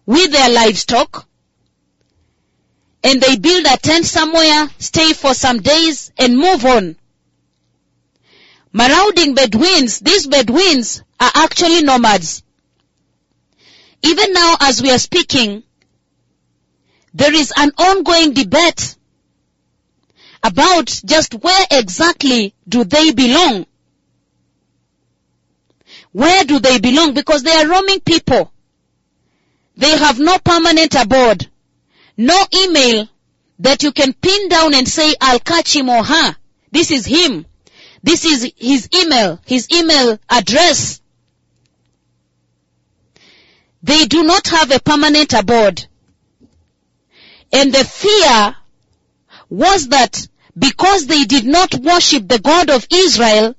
with 0.05 0.31
their 0.31 0.49
livestock 0.49 1.27
and 3.03 3.19
they 3.19 3.37
build 3.37 3.65
a 3.65 3.77
tent 3.77 4.05
somewhere, 4.05 4.69
stay 4.77 5.13
for 5.13 5.33
some 5.33 5.59
days 5.59 6.11
and 6.19 6.37
move 6.37 6.63
on. 6.65 6.97
Marauding 8.71 9.33
Bedouins, 9.33 9.99
these 10.01 10.27
Bedouins 10.27 11.01
are 11.19 11.31
actually 11.33 11.81
nomads. 11.81 12.42
Even 14.03 14.33
now 14.33 14.55
as 14.59 14.81
we 14.81 14.91
are 14.91 14.99
speaking, 14.99 15.63
there 17.13 17.33
is 17.33 17.53
an 17.55 17.71
ongoing 17.77 18.33
debate 18.33 18.95
about 20.43 20.87
just 21.05 21.33
where 21.35 21.65
exactly 21.71 22.53
do 22.67 22.83
they 22.83 23.11
belong. 23.11 23.65
Where 26.11 26.43
do 26.43 26.59
they 26.59 26.79
belong? 26.79 27.13
Because 27.13 27.43
they 27.43 27.51
are 27.51 27.67
roaming 27.67 28.01
people. 28.01 28.51
They 29.77 29.97
have 29.97 30.19
no 30.19 30.37
permanent 30.37 30.93
abode. 30.95 31.49
No 32.17 32.45
email 32.53 33.09
that 33.59 33.81
you 33.83 33.91
can 33.91 34.13
pin 34.13 34.49
down 34.49 34.75
and 34.75 34.87
say, 34.87 35.15
I'll 35.19 35.39
catch 35.39 35.75
him 35.75 35.89
or 35.89 36.03
her. 36.03 36.35
This 36.71 36.91
is 36.91 37.05
him. 37.05 37.45
This 38.03 38.25
is 38.25 38.51
his 38.57 38.89
email, 38.93 39.39
his 39.45 39.67
email 39.71 40.19
address. 40.29 41.01
They 43.83 44.05
do 44.05 44.23
not 44.23 44.47
have 44.47 44.71
a 44.71 44.79
permanent 44.79 45.33
abode. 45.33 45.85
And 47.51 47.73
the 47.73 47.83
fear 47.83 48.55
was 49.49 49.89
that 49.89 50.27
because 50.57 51.05
they 51.05 51.25
did 51.25 51.45
not 51.45 51.75
worship 51.75 52.27
the 52.27 52.39
God 52.39 52.69
of 52.69 52.87
Israel, 52.89 53.55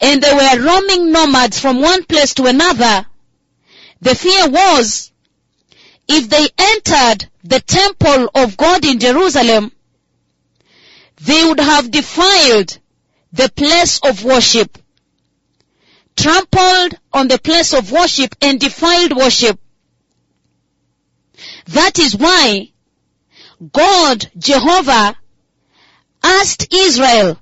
and 0.00 0.22
they 0.22 0.32
were 0.32 0.64
roaming 0.64 1.12
nomads 1.12 1.60
from 1.60 1.82
one 1.82 2.04
place 2.04 2.34
to 2.34 2.46
another, 2.46 3.06
the 4.00 4.14
fear 4.14 4.48
was 4.48 5.12
if 6.08 6.28
they 6.28 6.48
entered 6.58 7.28
the 7.44 7.60
temple 7.60 8.30
of 8.34 8.56
God 8.56 8.84
in 8.84 8.98
Jerusalem, 8.98 9.72
they 11.20 11.44
would 11.44 11.60
have 11.60 11.90
defiled 11.90 12.78
the 13.32 13.50
place 13.54 14.00
of 14.02 14.24
worship, 14.24 14.78
trampled 16.20 16.98
on 17.12 17.28
the 17.28 17.38
place 17.38 17.72
of 17.72 17.90
worship 17.90 18.34
and 18.42 18.60
defiled 18.60 19.16
worship. 19.16 19.58
That 21.66 21.98
is 21.98 22.16
why 22.16 22.72
God, 23.72 24.30
Jehovah, 24.36 25.16
asked 26.22 26.72
Israel 26.72 27.38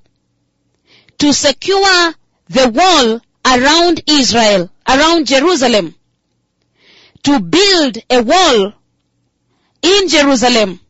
to 1.19 1.33
secure 1.33 2.15
the 2.49 2.69
wall 2.69 3.21
around 3.45 4.03
Israel, 4.07 4.71
around 4.89 5.27
Jerusalem, 5.27 5.95
to 7.25 7.41
build 7.41 7.99
a 8.11 8.23
wall 8.23 8.73
in 9.83 10.09
Jerusalem. 10.09 10.81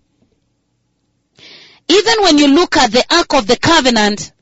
Even 1.88 2.22
when 2.22 2.36
you 2.38 2.48
look 2.48 2.76
at 2.76 2.92
the 2.92 3.04
Ark 3.10 3.32
of 3.34 3.46
the 3.46 3.56
Covenant, 3.56 4.32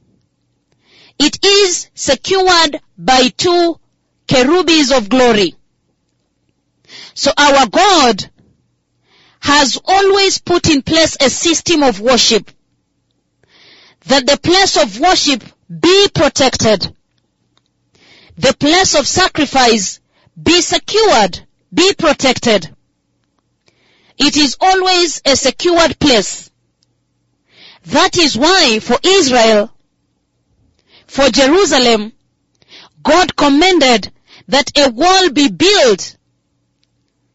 it 1.18 1.44
is 1.44 1.90
secured 1.94 2.80
by 2.98 3.28
two 3.28 3.80
cherubims 4.28 4.92
of 4.92 5.08
glory. 5.08 5.54
So 7.14 7.32
our 7.36 7.66
God 7.66 8.30
has 9.40 9.78
always 9.84 10.38
put 10.38 10.68
in 10.68 10.82
place 10.82 11.16
a 11.20 11.30
system 11.30 11.82
of 11.82 12.00
worship 12.00 12.50
that 14.06 14.26
the 14.26 14.38
place 14.38 14.76
of 14.76 15.00
worship 15.00 15.42
be 15.68 16.08
protected. 16.14 16.94
The 18.36 18.54
place 18.54 18.94
of 18.94 19.06
sacrifice 19.06 20.00
be 20.40 20.60
secured, 20.60 21.40
be 21.72 21.94
protected. 21.94 22.74
It 24.18 24.36
is 24.36 24.56
always 24.60 25.22
a 25.24 25.36
secured 25.36 25.98
place. 25.98 26.50
That 27.86 28.16
is 28.16 28.36
why 28.36 28.80
for 28.80 28.98
Israel, 29.02 29.72
for 31.16 31.30
Jerusalem, 31.30 32.12
God 33.02 33.34
commanded 33.34 34.12
that 34.48 34.70
a 34.76 34.90
wall 34.90 35.30
be 35.30 35.48
built 35.48 36.14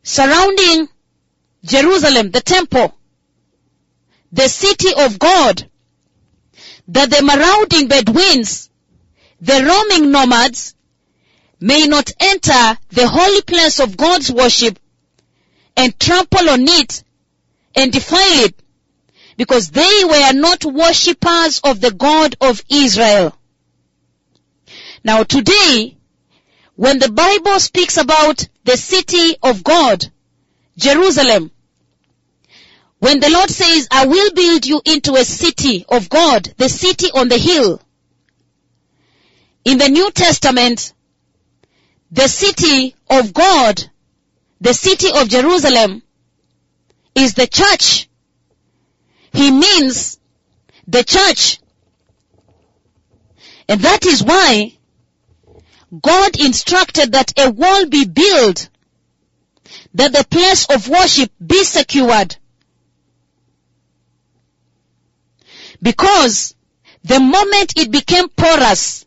surrounding 0.03 0.87
Jerusalem, 1.65 2.29
the 2.29 2.41
temple, 2.41 2.95
the 4.31 4.47
city 4.47 4.89
of 4.95 5.17
God, 5.17 5.67
that 6.89 7.09
the 7.09 7.23
marauding 7.23 7.87
Bedouins, 7.87 8.69
the 9.39 9.63
roaming 9.65 10.11
nomads, 10.11 10.75
may 11.59 11.87
not 11.87 12.11
enter 12.19 12.77
the 12.89 13.07
holy 13.07 13.41
place 13.41 13.79
of 13.79 13.97
God's 13.97 14.31
worship 14.31 14.77
and 15.75 15.99
trample 15.99 16.51
on 16.51 16.67
it 16.67 17.03
and 17.75 17.91
defile 17.91 18.45
it 18.45 18.55
because 19.37 19.71
they 19.71 20.03
were 20.03 20.33
not 20.33 20.65
worshippers 20.65 21.61
of 21.63 21.81
the 21.81 21.91
God 21.91 22.35
of 22.41 22.63
Israel. 22.69 23.35
Now 25.03 25.23
today, 25.23 25.97
when 26.75 26.99
the 26.99 27.11
Bible 27.11 27.59
speaks 27.59 27.97
about 27.97 28.47
the 28.63 28.77
city 28.77 29.35
of 29.41 29.63
God, 29.63 30.11
Jerusalem, 30.77 31.51
when 32.99 33.19
the 33.19 33.29
Lord 33.29 33.49
says, 33.49 33.87
I 33.89 34.05
will 34.05 34.31
build 34.33 34.65
you 34.65 34.81
into 34.85 35.15
a 35.15 35.25
city 35.25 35.85
of 35.89 36.07
God, 36.09 36.53
the 36.57 36.69
city 36.69 37.07
on 37.13 37.29
the 37.29 37.37
hill, 37.37 37.81
in 39.65 39.79
the 39.79 39.89
New 39.89 40.11
Testament, 40.11 40.93
the 42.11 42.27
city 42.27 42.95
of 43.09 43.33
God, 43.33 43.83
the 44.59 44.73
city 44.73 45.07
of 45.13 45.29
Jerusalem, 45.29 46.03
is 47.15 47.33
the 47.33 47.47
church. 47.47 48.07
He 49.33 49.49
means 49.49 50.19
the 50.87 51.03
church. 51.03 51.59
And 53.67 53.81
that 53.81 54.05
is 54.05 54.23
why 54.23 54.77
God 55.99 56.39
instructed 56.39 57.11
that 57.11 57.33
a 57.37 57.49
wall 57.49 57.85
be 57.87 58.05
built, 58.05 58.69
that 59.93 60.13
the 60.13 60.25
place 60.29 60.65
of 60.67 60.87
worship 60.87 61.31
be 61.45 61.63
secured. 61.63 62.37
Because 65.81 66.55
the 67.03 67.19
moment 67.19 67.73
it 67.77 67.91
became 67.91 68.29
porous, 68.29 69.05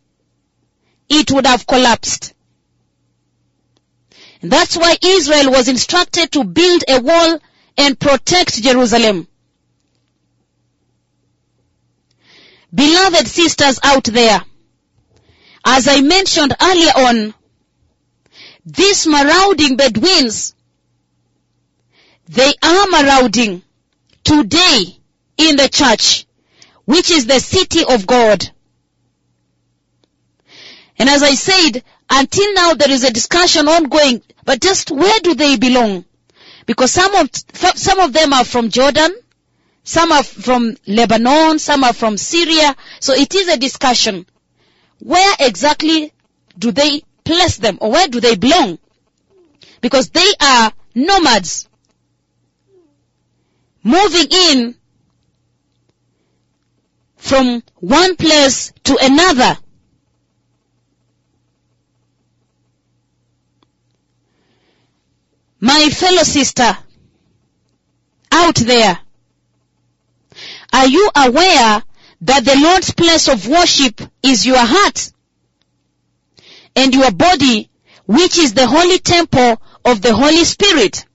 it 1.09 1.31
would 1.31 1.47
have 1.47 1.65
collapsed. 1.65 2.33
That's 4.41 4.77
why 4.77 4.95
Israel 5.03 5.51
was 5.51 5.67
instructed 5.67 6.31
to 6.33 6.43
build 6.43 6.83
a 6.87 7.01
wall 7.01 7.39
and 7.77 7.99
protect 7.99 8.61
Jerusalem. 8.61 9.27
Beloved 12.73 13.27
sisters 13.27 13.79
out 13.81 14.03
there, 14.03 14.43
as 15.65 15.87
I 15.87 16.01
mentioned 16.01 16.55
earlier 16.61 16.91
on, 16.95 17.33
these 18.65 19.07
marauding 19.07 19.75
Bedouins, 19.75 20.55
they 22.27 22.53
are 22.63 22.87
marauding 22.87 23.63
today 24.23 24.99
in 25.37 25.55
the 25.55 25.67
church, 25.67 26.27
which 26.85 27.09
is 27.09 27.25
the 27.25 27.39
city 27.39 27.83
of 27.87 28.05
God. 28.05 28.49
And 30.97 31.09
as 31.09 31.23
I 31.23 31.33
said, 31.33 31.83
until 32.09 32.53
now 32.53 32.75
there 32.75 32.91
is 32.91 33.03
a 33.03 33.11
discussion 33.11 33.67
ongoing, 33.67 34.21
but 34.45 34.61
just 34.61 34.91
where 34.91 35.19
do 35.21 35.33
they 35.33 35.57
belong? 35.57 36.05
Because 36.67 36.91
some 36.91 37.13
of, 37.15 37.29
some 37.75 37.99
of 37.99 38.13
them 38.13 38.33
are 38.33 38.45
from 38.45 38.69
Jordan, 38.69 39.13
some 39.83 40.11
are 40.11 40.23
from 40.23 40.77
Lebanon, 40.87 41.59
some 41.59 41.83
are 41.83 41.93
from 41.93 42.17
Syria, 42.17 42.75
so 42.99 43.13
it 43.13 43.33
is 43.35 43.47
a 43.47 43.57
discussion. 43.57 44.25
Where 44.99 45.35
exactly 45.39 46.13
do 46.57 46.71
they 46.71 47.03
place 47.23 47.57
them 47.57 47.77
or 47.81 47.91
where 47.91 48.07
do 48.07 48.19
they 48.19 48.35
belong? 48.35 48.79
Because 49.81 50.09
they 50.09 50.31
are 50.41 50.71
nomads. 50.93 51.67
Moving 53.83 54.27
in 54.31 54.75
from 57.17 57.63
one 57.75 58.15
place 58.15 58.71
to 58.85 58.97
another. 59.01 59.57
My 65.59 65.89
fellow 65.89 66.23
sister 66.23 66.77
out 68.31 68.55
there, 68.55 68.99
are 70.73 70.87
you 70.87 71.09
aware 71.15 71.83
that 72.21 72.45
the 72.45 72.57
Lord's 72.57 72.93
place 72.93 73.27
of 73.27 73.47
worship 73.47 74.01
is 74.23 74.45
your 74.45 74.59
heart 74.59 75.11
and 76.75 76.93
your 76.93 77.11
body, 77.11 77.69
which 78.05 78.37
is 78.37 78.53
the 78.53 78.67
holy 78.67 78.99
temple 78.99 79.61
of 79.83 80.01
the 80.01 80.13
Holy 80.13 80.43
Spirit? 80.43 81.05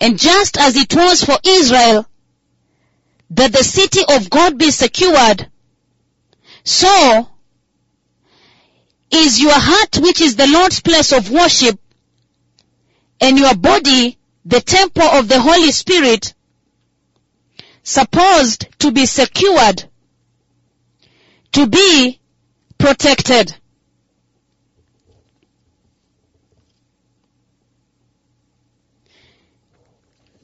And 0.00 0.18
just 0.18 0.58
as 0.58 0.76
it 0.76 0.94
was 0.94 1.22
for 1.24 1.36
Israel, 1.44 2.06
that 3.30 3.52
the 3.52 3.64
city 3.64 4.00
of 4.08 4.30
God 4.30 4.58
be 4.58 4.70
secured, 4.70 5.50
so 6.64 7.28
is 9.10 9.40
your 9.40 9.52
heart, 9.54 9.98
which 9.98 10.20
is 10.20 10.36
the 10.36 10.46
Lord's 10.46 10.80
place 10.80 11.12
of 11.12 11.30
worship, 11.30 11.78
and 13.20 13.38
your 13.38 13.54
body, 13.54 14.18
the 14.44 14.60
temple 14.60 15.02
of 15.02 15.28
the 15.28 15.40
Holy 15.40 15.70
Spirit, 15.70 16.34
supposed 17.82 18.66
to 18.78 18.90
be 18.92 19.06
secured, 19.06 19.84
to 21.52 21.66
be 21.66 22.20
protected. 22.78 23.54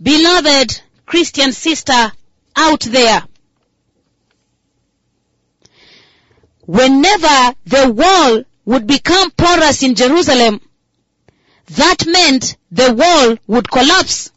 Beloved 0.00 0.80
Christian 1.06 1.52
sister 1.52 2.12
out 2.54 2.80
there, 2.80 3.22
whenever 6.60 7.54
the 7.64 7.92
wall 7.92 8.42
would 8.64 8.86
become 8.86 9.30
porous 9.30 9.82
in 9.82 9.94
Jerusalem, 9.94 10.60
that 11.66 12.06
meant 12.06 12.56
the 12.70 12.92
wall 12.92 13.36
would 13.46 13.70
collapse. 13.70 14.30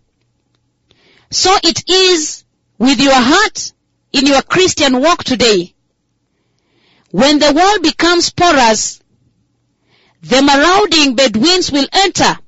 So 1.31 1.55
it 1.63 1.89
is 1.89 2.43
with 2.79 2.99
your 2.99 3.13
heart 3.13 3.73
in 4.13 4.25
your 4.25 4.41
Christian 4.41 4.99
walk 5.01 5.23
today. 5.23 5.75
When 7.11 7.37
the 7.37 7.51
wall 7.51 7.79
becomes 7.81 8.31
porous, 8.31 9.01
the 10.21 10.41
marauding 10.41 11.15
Bedouins 11.15 11.71
will 11.71 11.87
enter 11.91 12.39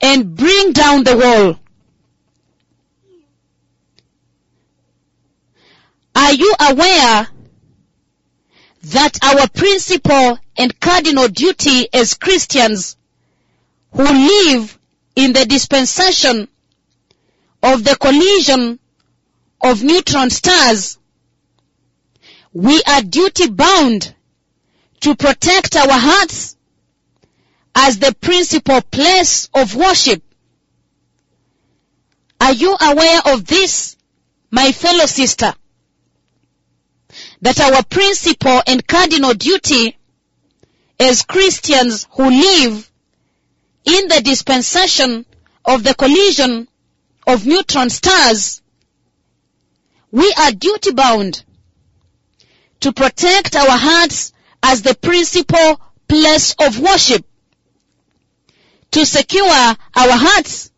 and 0.00 0.34
bring 0.34 0.72
down 0.72 1.04
the 1.04 1.16
wall. 1.16 1.58
Are 6.14 6.32
you 6.32 6.54
aware 6.60 7.28
that 8.84 9.18
our 9.22 9.48
principal 9.48 10.38
and 10.56 10.80
cardinal 10.80 11.28
duty 11.28 11.88
as 11.92 12.14
Christians 12.14 12.96
who 13.92 14.02
live 14.02 14.78
in 15.14 15.32
the 15.32 15.46
dispensation 15.46 16.48
of 17.62 17.84
the 17.84 17.96
collision 17.96 18.78
of 19.62 19.82
neutron 19.82 20.30
stars, 20.30 20.98
we 22.52 22.82
are 22.82 23.02
duty 23.02 23.48
bound 23.48 24.14
to 25.00 25.14
protect 25.14 25.76
our 25.76 25.88
hearts 25.90 26.56
as 27.74 27.98
the 27.98 28.14
principal 28.20 28.80
place 28.82 29.48
of 29.54 29.74
worship. 29.74 30.22
Are 32.40 32.52
you 32.52 32.76
aware 32.80 33.20
of 33.26 33.46
this, 33.46 33.96
my 34.50 34.72
fellow 34.72 35.06
sister? 35.06 35.54
That 37.40 37.60
our 37.60 37.82
principal 37.84 38.62
and 38.66 38.86
cardinal 38.86 39.34
duty 39.34 39.96
as 40.98 41.22
Christians 41.22 42.06
who 42.12 42.30
live 42.30 42.90
in 43.84 44.08
the 44.08 44.20
dispensation 44.22 45.24
of 45.64 45.82
the 45.82 45.94
collision 45.94 46.68
of 47.26 47.46
neutron 47.46 47.90
stars 47.90 48.61
we 50.12 50.32
are 50.38 50.52
duty 50.52 50.92
bound 50.92 51.42
to 52.80 52.92
protect 52.92 53.56
our 53.56 53.70
hearts 53.70 54.32
as 54.62 54.82
the 54.82 54.94
principal 54.94 55.80
place 56.06 56.54
of 56.60 56.78
worship, 56.78 57.24
to 58.90 59.06
secure 59.06 59.48
our 59.48 59.76
hearts. 59.94 60.70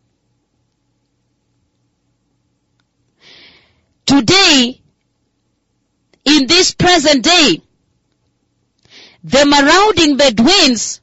Today, 4.05 4.81
in 6.23 6.47
this 6.47 6.73
present 6.73 7.23
day, 7.23 7.61
the 9.23 9.45
marauding 9.45 10.15
Bedouins 10.15 11.01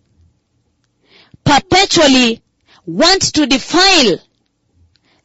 perpetually 1.45 2.43
want 2.87 3.35
to 3.35 3.47
defile 3.47 4.19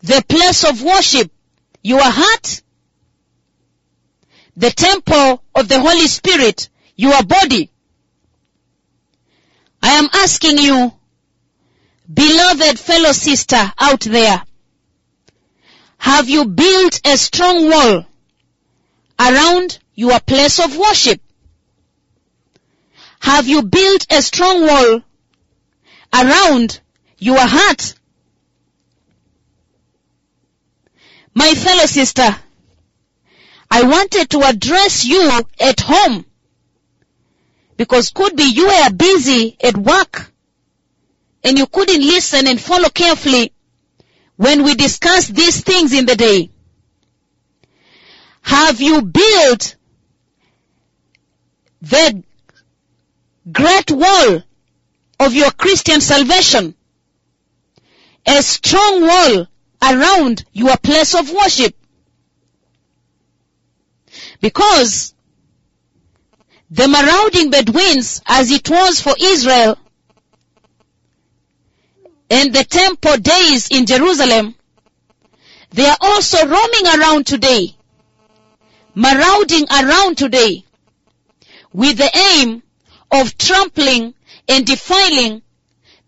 the 0.01 0.24
place 0.28 0.66
of 0.66 0.84
worship, 0.84 1.32
your 1.84 2.01
heart, 2.03 2.62
the 4.58 4.72
temple 4.72 5.43
of 5.53 5.68
the 5.68 5.80
Holy 5.80 6.08
Spirit, 6.08 6.70
your 6.95 7.22
body. 7.24 7.70
I 9.84 9.89
am 9.89 10.10
asking 10.12 10.58
you, 10.58 10.93
beloved 12.12 12.80
fellow 12.80 13.12
sister 13.12 13.72
out 13.80 14.01
there, 14.01 14.41
have 15.99 16.28
you 16.28 16.45
built 16.45 17.01
a 17.05 17.18
strong 17.18 17.70
wall 17.70 18.05
around 19.20 19.78
your 19.93 20.20
place 20.22 20.60
of 20.60 20.76
worship? 20.76 21.22
Have 23.20 23.47
you 23.47 23.62
built 23.62 24.12
a 24.12 24.24
strong 24.24 24.62
wall 24.66 25.03
around 26.14 26.80
your 27.20 27.39
heart? 27.39 27.93
My 31.36 31.53
fellow 31.53 31.86
sister, 31.86 32.36
I 33.70 33.84
wanted 33.84 34.30
to 34.32 34.41
address 34.41 35.05
you 35.05 35.30
at 35.59 35.80
home. 35.80 36.26
Because 37.76 38.09
could 38.09 38.36
be 38.36 38.43
you 38.43 38.68
were 38.68 38.89
busy 38.91 39.55
at 39.61 39.78
work 39.78 40.32
and 41.43 41.57
you 41.57 41.68
couldn't 41.68 42.01
listen 42.01 42.47
and 42.47 42.59
follow 42.59 42.89
carefully 42.89 43.53
when 44.36 44.63
we 44.63 44.76
discuss 44.76 45.28
these 45.28 45.61
things 45.61 45.93
in 45.93 46.05
the 46.05 46.15
day. 46.15 46.49
Have 48.41 48.82
you 48.82 49.01
built 49.01 49.76
the 51.82 52.24
great 53.51 53.91
wall 53.91 54.43
of 55.20 55.34
your 55.34 55.51
Christian 55.51 56.01
salvation? 56.01 56.76
A 58.26 58.41
strong 58.41 59.01
wall 59.01 59.47
around 59.82 60.43
your 60.51 60.78
place 60.78 61.13
of 61.15 61.32
worship. 61.32 61.76
Because 64.39 65.13
the 66.69 66.88
marauding 66.88 67.49
Bedouins, 67.49 68.21
as 68.25 68.51
it 68.51 68.69
was 68.69 69.01
for 69.01 69.15
Israel, 69.19 69.77
and 72.29 72.53
the 72.53 72.63
temple 72.63 73.17
days 73.17 73.69
in 73.69 73.85
Jerusalem, 73.85 74.53
they 75.71 75.85
are 75.85 75.97
also 75.99 76.45
roaming 76.45 76.88
around 76.99 77.25
today, 77.25 77.75
marauding 78.93 79.65
around 79.71 80.17
today, 80.17 80.65
with 81.73 81.97
the 81.97 82.17
aim 82.35 82.63
of 83.11 83.38
trampling 83.38 84.13
and 84.47 84.65
defiling 84.65 85.41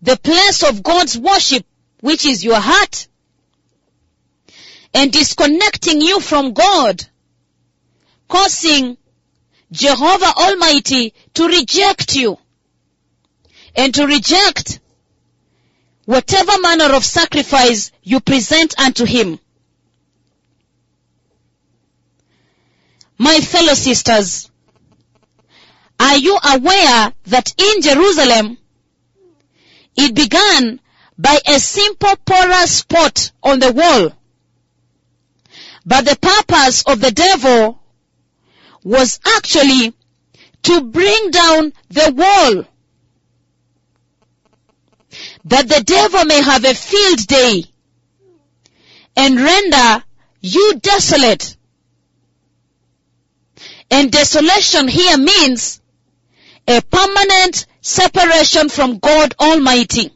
the 0.02 0.16
place 0.16 0.62
of 0.62 0.82
God's 0.82 1.18
worship, 1.18 1.64
which 2.00 2.26
is 2.26 2.44
your 2.44 2.60
heart, 2.60 3.08
and 4.92 5.12
disconnecting 5.12 6.00
you 6.00 6.20
from 6.20 6.52
God 6.52 7.06
causing 8.30 8.96
Jehovah 9.72 10.32
Almighty 10.36 11.12
to 11.34 11.46
reject 11.46 12.14
you 12.14 12.38
and 13.76 13.94
to 13.94 14.06
reject 14.06 14.80
whatever 16.06 16.52
manner 16.60 16.94
of 16.94 17.04
sacrifice 17.04 17.92
you 18.02 18.20
present 18.20 18.78
unto 18.78 19.04
Him. 19.04 19.38
My 23.18 23.38
fellow 23.40 23.74
sisters, 23.74 24.50
are 25.98 26.16
you 26.16 26.38
aware 26.54 27.12
that 27.26 27.54
in 27.58 27.82
Jerusalem 27.82 28.58
it 29.96 30.14
began 30.14 30.80
by 31.18 31.38
a 31.46 31.58
simple 31.60 32.16
porous 32.24 32.78
spot 32.78 33.32
on 33.42 33.58
the 33.58 33.72
wall? 33.72 34.12
But 35.84 36.04
the 36.06 36.16
purpose 36.16 36.82
of 36.84 37.00
the 37.00 37.10
devil 37.10 37.79
was 38.84 39.20
actually 39.36 39.94
to 40.62 40.80
bring 40.82 41.30
down 41.30 41.72
the 41.88 42.12
wall. 42.14 42.64
That 45.44 45.68
the 45.68 45.82
devil 45.84 46.24
may 46.24 46.40
have 46.42 46.64
a 46.64 46.74
field 46.74 47.26
day 47.26 47.64
and 49.16 49.40
render 49.40 50.04
you 50.40 50.74
desolate. 50.80 51.56
And 53.90 54.12
desolation 54.12 54.86
here 54.86 55.18
means 55.18 55.80
a 56.68 56.80
permanent 56.80 57.66
separation 57.80 58.68
from 58.68 58.98
God 58.98 59.34
Almighty. 59.40 60.12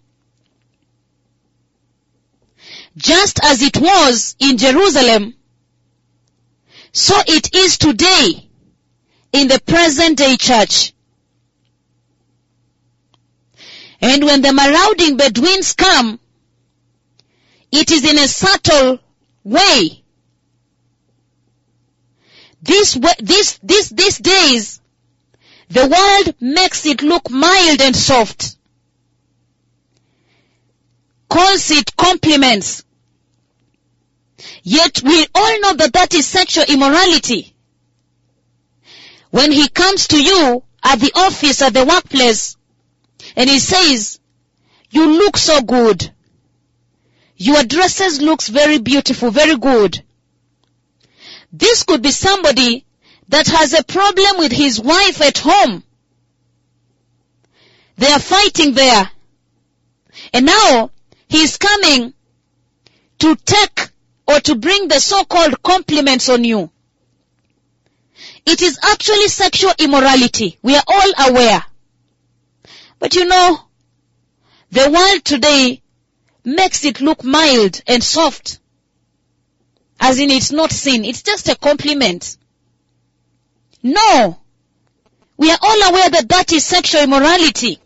Just 2.97 3.41
as 3.43 3.63
it 3.63 3.77
was 3.77 4.37
in 4.39 4.57
Jerusalem, 4.57 5.35
so 6.93 7.15
it 7.27 7.53
is 7.55 7.77
today 7.79 8.49
in 9.35 9.49
the 9.49 9.61
present 9.67 10.17
day 10.17 10.37
church. 10.37 10.95
And 14.01 14.23
when 14.23 14.43
the 14.43 14.53
marauding 14.53 15.17
Bedouins 15.17 15.73
come, 15.73 16.21
it 17.73 17.91
is 17.91 18.05
in 18.09 18.17
a 18.17 18.29
subtle 18.29 19.01
way. 19.43 20.05
This, 22.63 22.97
this, 23.19 23.59
this, 23.61 23.89
these 23.89 24.19
days, 24.19 24.81
the 25.69 25.89
world 25.89 26.37
makes 26.41 26.87
it 26.87 27.03
look 27.03 27.29
mild 27.29 27.81
and 27.81 27.97
soft. 27.97 28.57
Calls 31.29 31.73
it 31.73 31.97
compliments. 31.97 32.85
Yet 34.63 35.03
we 35.03 35.27
all 35.35 35.61
know 35.61 35.75
that 35.75 35.93
that 35.95 36.15
is 36.15 36.25
sexual 36.25 36.65
immorality. 36.69 37.54
When 39.35 39.51
he 39.51 39.69
comes 39.69 40.07
to 40.09 40.23
you 40.23 40.63
at 40.81 41.01
the 41.01 41.11
office, 41.17 41.61
at 41.61 41.75
the 41.75 41.85
workplace, 41.85 42.57
and 43.35 43.51
he 43.51 43.59
says, 43.59 44.21
you 44.91 45.11
look 45.11 45.37
so 45.37 45.61
good. 45.61 46.09
Your 47.37 47.65
dresses 47.65 48.23
looks 48.23 48.47
very 48.47 48.79
beautiful, 48.79 49.33
very 49.33 49.57
good. 49.57 50.05
This 51.53 51.83
could 51.83 52.01
be 52.01 52.13
somebody 52.13 52.87
that 53.27 53.49
has 53.49 53.73
a 53.73 53.83
problem 53.83 54.39
with 54.39 54.53
his 54.53 54.81
wife 54.81 55.21
at 55.21 55.39
home. 55.39 55.83
They 57.97 58.13
are 58.13 58.21
fighting 58.21 58.75
there. 58.75 59.11
And 60.33 60.47
now 60.47 60.93
he's 61.27 61.57
coming 61.57 62.15
to 63.19 63.35
take 63.35 63.89
or 64.29 64.39
to 64.39 64.55
bring 64.55 64.87
the 64.87 65.01
so-called 65.01 65.61
compliments 65.61 66.29
on 66.29 66.45
you. 66.45 66.71
It 68.47 68.63
is 68.63 68.79
actually 68.83 69.29
sexual 69.29 69.73
immorality. 69.79 70.59
We 70.63 70.77
are 70.77 70.83
all 70.87 71.29
aware. 71.29 71.65
But 72.99 73.15
you 73.15 73.27
know, 73.27 73.61
the 74.71 74.91
world 74.91 75.25
today 75.25 75.83
makes 76.45 76.85
it 76.85 77.01
look 77.01 77.25
mild 77.25 77.81
and 77.87 78.03
soft. 78.03 78.59
As 79.99 80.19
in 80.19 80.31
it's 80.31 80.53
not 80.53 80.73
sin. 80.73 81.05
It's 81.05 81.23
just 81.23 81.49
a 81.49 81.57
compliment. 81.57 82.37
No. 83.83 84.39
We 85.37 85.51
are 85.51 85.59
all 85.61 85.89
aware 85.89 86.11
that 86.11 86.29
that 86.29 86.53
is 86.53 86.65
sexual 86.65 87.03
immorality. 87.03 87.81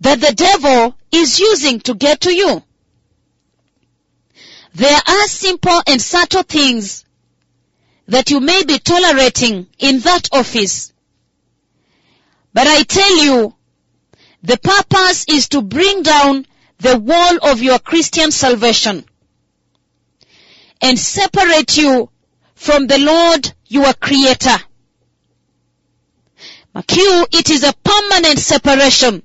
That 0.00 0.20
the 0.20 0.32
devil 0.32 0.96
is 1.12 1.38
using 1.38 1.80
to 1.80 1.94
get 1.94 2.22
to 2.22 2.32
you. 2.34 2.62
There 4.74 5.00
are 5.06 5.28
simple 5.28 5.82
and 5.86 6.00
subtle 6.00 6.42
things 6.42 7.04
that 8.08 8.30
you 8.30 8.40
may 8.40 8.64
be 8.64 8.78
tolerating 8.78 9.66
in 9.78 10.00
that 10.00 10.28
office. 10.32 10.92
But 12.54 12.66
I 12.66 12.82
tell 12.82 13.24
you, 13.24 13.54
the 14.42 14.58
purpose 14.58 15.26
is 15.28 15.48
to 15.50 15.62
bring 15.62 16.02
down 16.02 16.46
the 16.78 16.98
wall 16.98 17.50
of 17.50 17.62
your 17.62 17.78
Christian 17.78 18.30
salvation 18.30 19.04
and 20.80 20.98
separate 20.98 21.76
you 21.76 22.10
from 22.54 22.86
the 22.86 22.98
Lord 22.98 23.52
your 23.68 23.92
creator. 23.94 24.56
Mark 26.74 26.96
you, 26.96 27.26
it 27.30 27.50
is 27.50 27.62
a 27.64 27.74
permanent 27.84 28.38
separation 28.38 29.22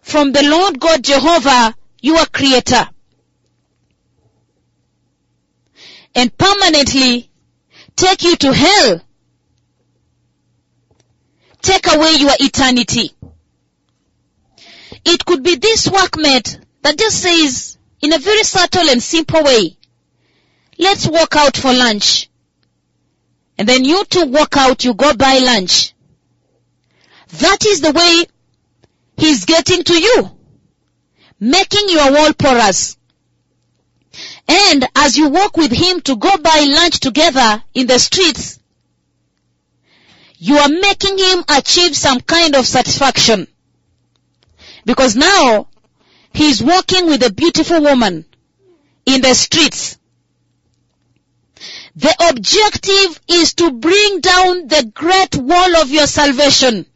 from 0.00 0.32
the 0.32 0.42
Lord 0.42 0.80
God 0.80 1.04
Jehovah, 1.04 1.74
your 2.00 2.24
creator. 2.26 2.88
And 6.14 6.36
permanently 6.36 7.30
take 7.96 8.22
you 8.22 8.36
to 8.36 8.52
hell. 8.52 9.00
Take 11.62 11.86
away 11.92 12.14
your 12.18 12.32
eternity. 12.40 13.12
It 15.04 15.24
could 15.24 15.42
be 15.42 15.56
this 15.56 15.88
workmate 15.88 16.58
that 16.82 16.98
just 16.98 17.22
says, 17.22 17.78
in 18.00 18.12
a 18.12 18.18
very 18.18 18.42
subtle 18.42 18.88
and 18.90 19.02
simple 19.02 19.42
way, 19.42 19.76
let's 20.78 21.06
walk 21.08 21.36
out 21.36 21.56
for 21.56 21.72
lunch. 21.72 22.28
And 23.58 23.68
then 23.68 23.84
you 23.84 24.04
two 24.04 24.26
walk 24.26 24.56
out, 24.56 24.84
you 24.84 24.94
go 24.94 25.14
buy 25.14 25.38
lunch. 25.38 25.94
That 27.28 27.64
is 27.64 27.80
the 27.80 27.92
way 27.92 28.26
he's 29.16 29.44
getting 29.44 29.84
to 29.84 29.94
you. 29.94 30.30
Making 31.38 31.88
your 31.88 32.12
wall 32.12 32.32
porous. 32.34 32.96
And 34.48 34.86
as 34.96 35.16
you 35.16 35.28
walk 35.28 35.56
with 35.56 35.72
him 35.72 36.00
to 36.02 36.16
go 36.16 36.36
buy 36.36 36.66
lunch 36.68 37.00
together 37.00 37.62
in 37.74 37.86
the 37.86 37.98
streets, 37.98 38.58
you 40.38 40.56
are 40.58 40.68
making 40.68 41.18
him 41.18 41.44
achieve 41.48 41.96
some 41.96 42.20
kind 42.20 42.56
of 42.56 42.66
satisfaction. 42.66 43.46
Because 44.84 45.14
now 45.14 45.68
he 46.32 46.48
is 46.48 46.62
walking 46.62 47.06
with 47.06 47.22
a 47.22 47.32
beautiful 47.32 47.80
woman 47.80 48.24
in 49.06 49.20
the 49.20 49.34
streets. 49.34 49.98
The 51.94 52.14
objective 52.30 53.20
is 53.28 53.54
to 53.54 53.70
bring 53.70 54.20
down 54.20 54.66
the 54.66 54.90
great 54.92 55.36
wall 55.36 55.76
of 55.76 55.90
your 55.90 56.06
salvation. 56.06 56.86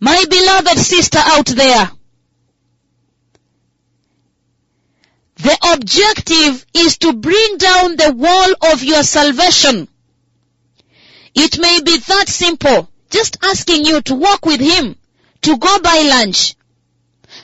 My 0.00 0.24
beloved 0.28 0.78
sister 0.78 1.18
out 1.22 1.46
there, 1.46 1.90
the 5.42 5.58
objective 5.72 6.66
is 6.74 6.98
to 6.98 7.14
bring 7.14 7.56
down 7.56 7.96
the 7.96 8.12
wall 8.12 8.72
of 8.72 8.82
your 8.82 9.02
salvation. 9.02 9.88
It 11.34 11.58
may 11.58 11.80
be 11.80 11.96
that 11.96 12.28
simple, 12.28 12.90
just 13.08 13.38
asking 13.42 13.86
you 13.86 14.02
to 14.02 14.14
walk 14.16 14.44
with 14.44 14.60
him, 14.60 14.96
to 15.42 15.56
go 15.56 15.78
buy 15.80 16.02
lunch. 16.08 16.56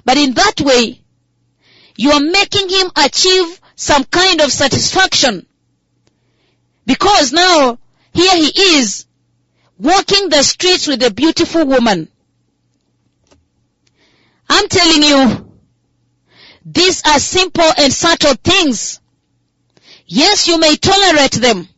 But 0.05 0.19
in 0.19 0.35
that 0.35 0.61
way, 0.61 1.01
you 1.97 2.11
are 2.11 2.21
making 2.21 2.69
him 2.69 2.91
achieve 2.97 3.61
some 3.77 4.05
kind 4.05 4.41
of 4.43 4.53
satisfaction. 4.53 5.47
Because 6.85 7.33
now, 7.33 7.79
here 8.13 8.37
he 8.37 8.79
is, 8.79 9.07
walking 9.79 10.29
the 10.29 10.43
streets 10.43 10.87
with 10.87 11.03
a 11.03 11.11
beautiful 11.11 11.65
woman. 11.65 12.09
I'm 14.49 14.69
telling 14.69 15.03
you, 15.03 15.46
these 16.67 17.01
are 17.07 17.21
simple 17.21 17.71
and 17.79 17.93
subtle 17.93 18.35
things. 18.35 19.01
Yes, 20.05 20.49
you 20.49 20.59
may 20.59 20.75
tolerate 20.75 21.33
them. 21.33 21.69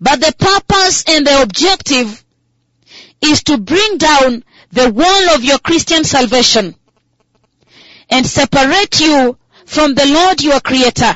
But 0.00 0.20
the 0.20 0.34
purpose 0.38 1.04
and 1.06 1.26
the 1.26 1.42
objective 1.42 2.24
is 3.20 3.42
to 3.44 3.58
bring 3.58 3.98
down 3.98 4.42
the 4.72 4.90
wall 4.90 5.34
of 5.34 5.44
your 5.44 5.58
Christian 5.58 6.04
salvation 6.04 6.76
and 8.08 8.26
separate 8.26 9.00
you 9.00 9.36
from 9.66 9.94
the 9.94 10.06
Lord 10.06 10.42
your 10.42 10.60
creator. 10.60 11.14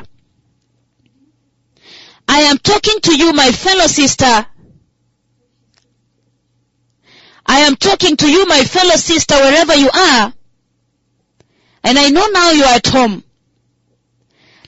I 2.28 2.40
am 2.42 2.58
talking 2.58 3.00
to 3.00 3.16
you, 3.16 3.32
my 3.32 3.50
fellow 3.50 3.86
sister. 3.86 4.46
I 7.46 7.60
am 7.60 7.76
talking 7.76 8.16
to 8.18 8.30
you, 8.30 8.44
my 8.46 8.62
fellow 8.62 8.96
sister, 8.96 9.36
wherever 9.36 9.74
you 9.74 9.90
are. 9.90 10.34
And 11.84 11.98
I 11.98 12.08
know 12.10 12.26
now 12.26 12.50
you 12.50 12.64
are 12.64 12.74
at 12.74 12.86
home. 12.86 13.24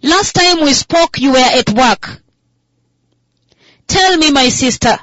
Last 0.02 0.32
time 0.32 0.62
we 0.62 0.72
spoke, 0.72 1.18
you 1.18 1.32
were 1.32 1.38
at 1.38 1.70
work. 1.70 2.20
Tell 3.86 4.16
me, 4.16 4.30
my 4.30 4.48
sister, 4.48 4.98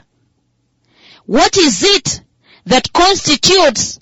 what 1.25 1.57
is 1.57 1.83
it 1.83 2.21
that 2.65 2.91
constitutes 2.91 3.99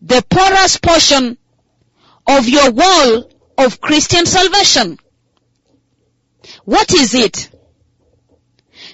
the 0.00 0.24
porous 0.28 0.78
portion 0.78 1.36
of 2.26 2.48
your 2.48 2.70
wall 2.70 3.30
of 3.58 3.80
Christian 3.80 4.26
salvation? 4.26 4.98
What 6.64 6.92
is 6.94 7.14
it? 7.14 7.50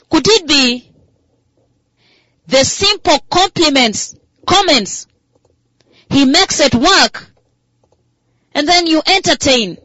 Could 0.08 0.26
it 0.26 0.46
be 0.46 0.90
the 2.46 2.64
simple 2.64 3.18
compliments, 3.30 4.14
comments 4.46 5.06
he 6.10 6.24
makes 6.24 6.60
at 6.60 6.74
work 6.74 7.33
and 8.54 8.68
then 8.68 8.86
you 8.86 9.02
entertain? 9.04 9.78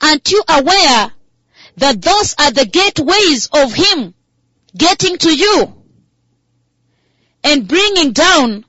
Aren't 0.00 0.30
you 0.30 0.42
aware 0.48 1.12
that 1.76 2.00
those 2.00 2.34
are 2.38 2.50
the 2.52 2.66
gateways 2.66 3.48
of 3.52 3.74
him 3.74 4.14
getting 4.76 5.18
to 5.18 5.36
you 5.36 5.74
and 7.42 7.66
bringing 7.66 8.12
down 8.12 8.64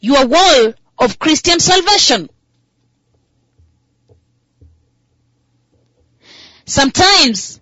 your 0.00 0.26
wall 0.26 0.74
of 0.98 1.18
Christian 1.18 1.60
salvation? 1.60 2.28
Sometimes 6.66 7.60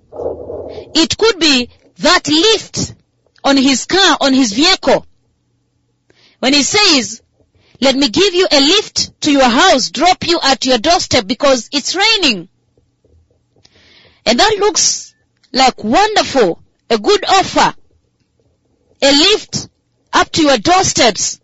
it 0.94 1.16
could 1.16 1.38
be 1.38 1.68
that 1.98 2.26
lift 2.26 2.94
on 3.44 3.56
his 3.56 3.84
car, 3.84 4.16
on 4.20 4.32
his 4.32 4.52
vehicle. 4.52 5.06
When 6.38 6.54
he 6.54 6.62
says, 6.62 7.22
let 7.80 7.96
me 7.96 8.08
give 8.08 8.34
you 8.34 8.46
a 8.50 8.60
lift 8.60 9.20
to 9.22 9.32
your 9.32 9.48
house, 9.48 9.90
drop 9.90 10.26
you 10.26 10.38
at 10.42 10.64
your 10.64 10.78
doorstep 10.78 11.26
because 11.26 11.68
it's 11.72 11.96
raining. 11.96 12.48
And 14.26 14.38
that 14.38 14.56
looks 14.58 15.14
like 15.52 15.82
wonderful, 15.82 16.62
a 16.88 16.98
good 16.98 17.24
offer. 17.26 17.74
A 19.02 19.12
lift 19.12 19.68
up 20.12 20.30
to 20.30 20.42
your 20.42 20.56
doorsteps 20.58 21.40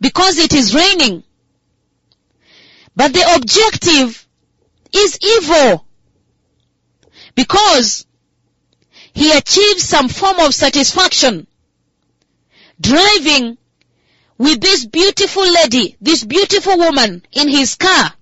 because 0.00 0.38
it 0.38 0.52
is 0.52 0.74
raining. 0.74 1.22
But 2.96 3.12
the 3.12 3.34
objective 3.36 4.26
is 4.92 5.18
evil 5.20 5.86
because 7.34 8.06
he 9.12 9.30
achieves 9.32 9.82
some 9.82 10.08
form 10.08 10.40
of 10.40 10.54
satisfaction 10.54 11.46
driving 12.80 13.56
with 14.44 14.60
this 14.60 14.84
beautiful 14.84 15.50
lady, 15.50 15.96
this 16.02 16.22
beautiful 16.22 16.76
woman 16.76 17.22
in 17.32 17.48
his 17.48 17.76
car 17.76 18.12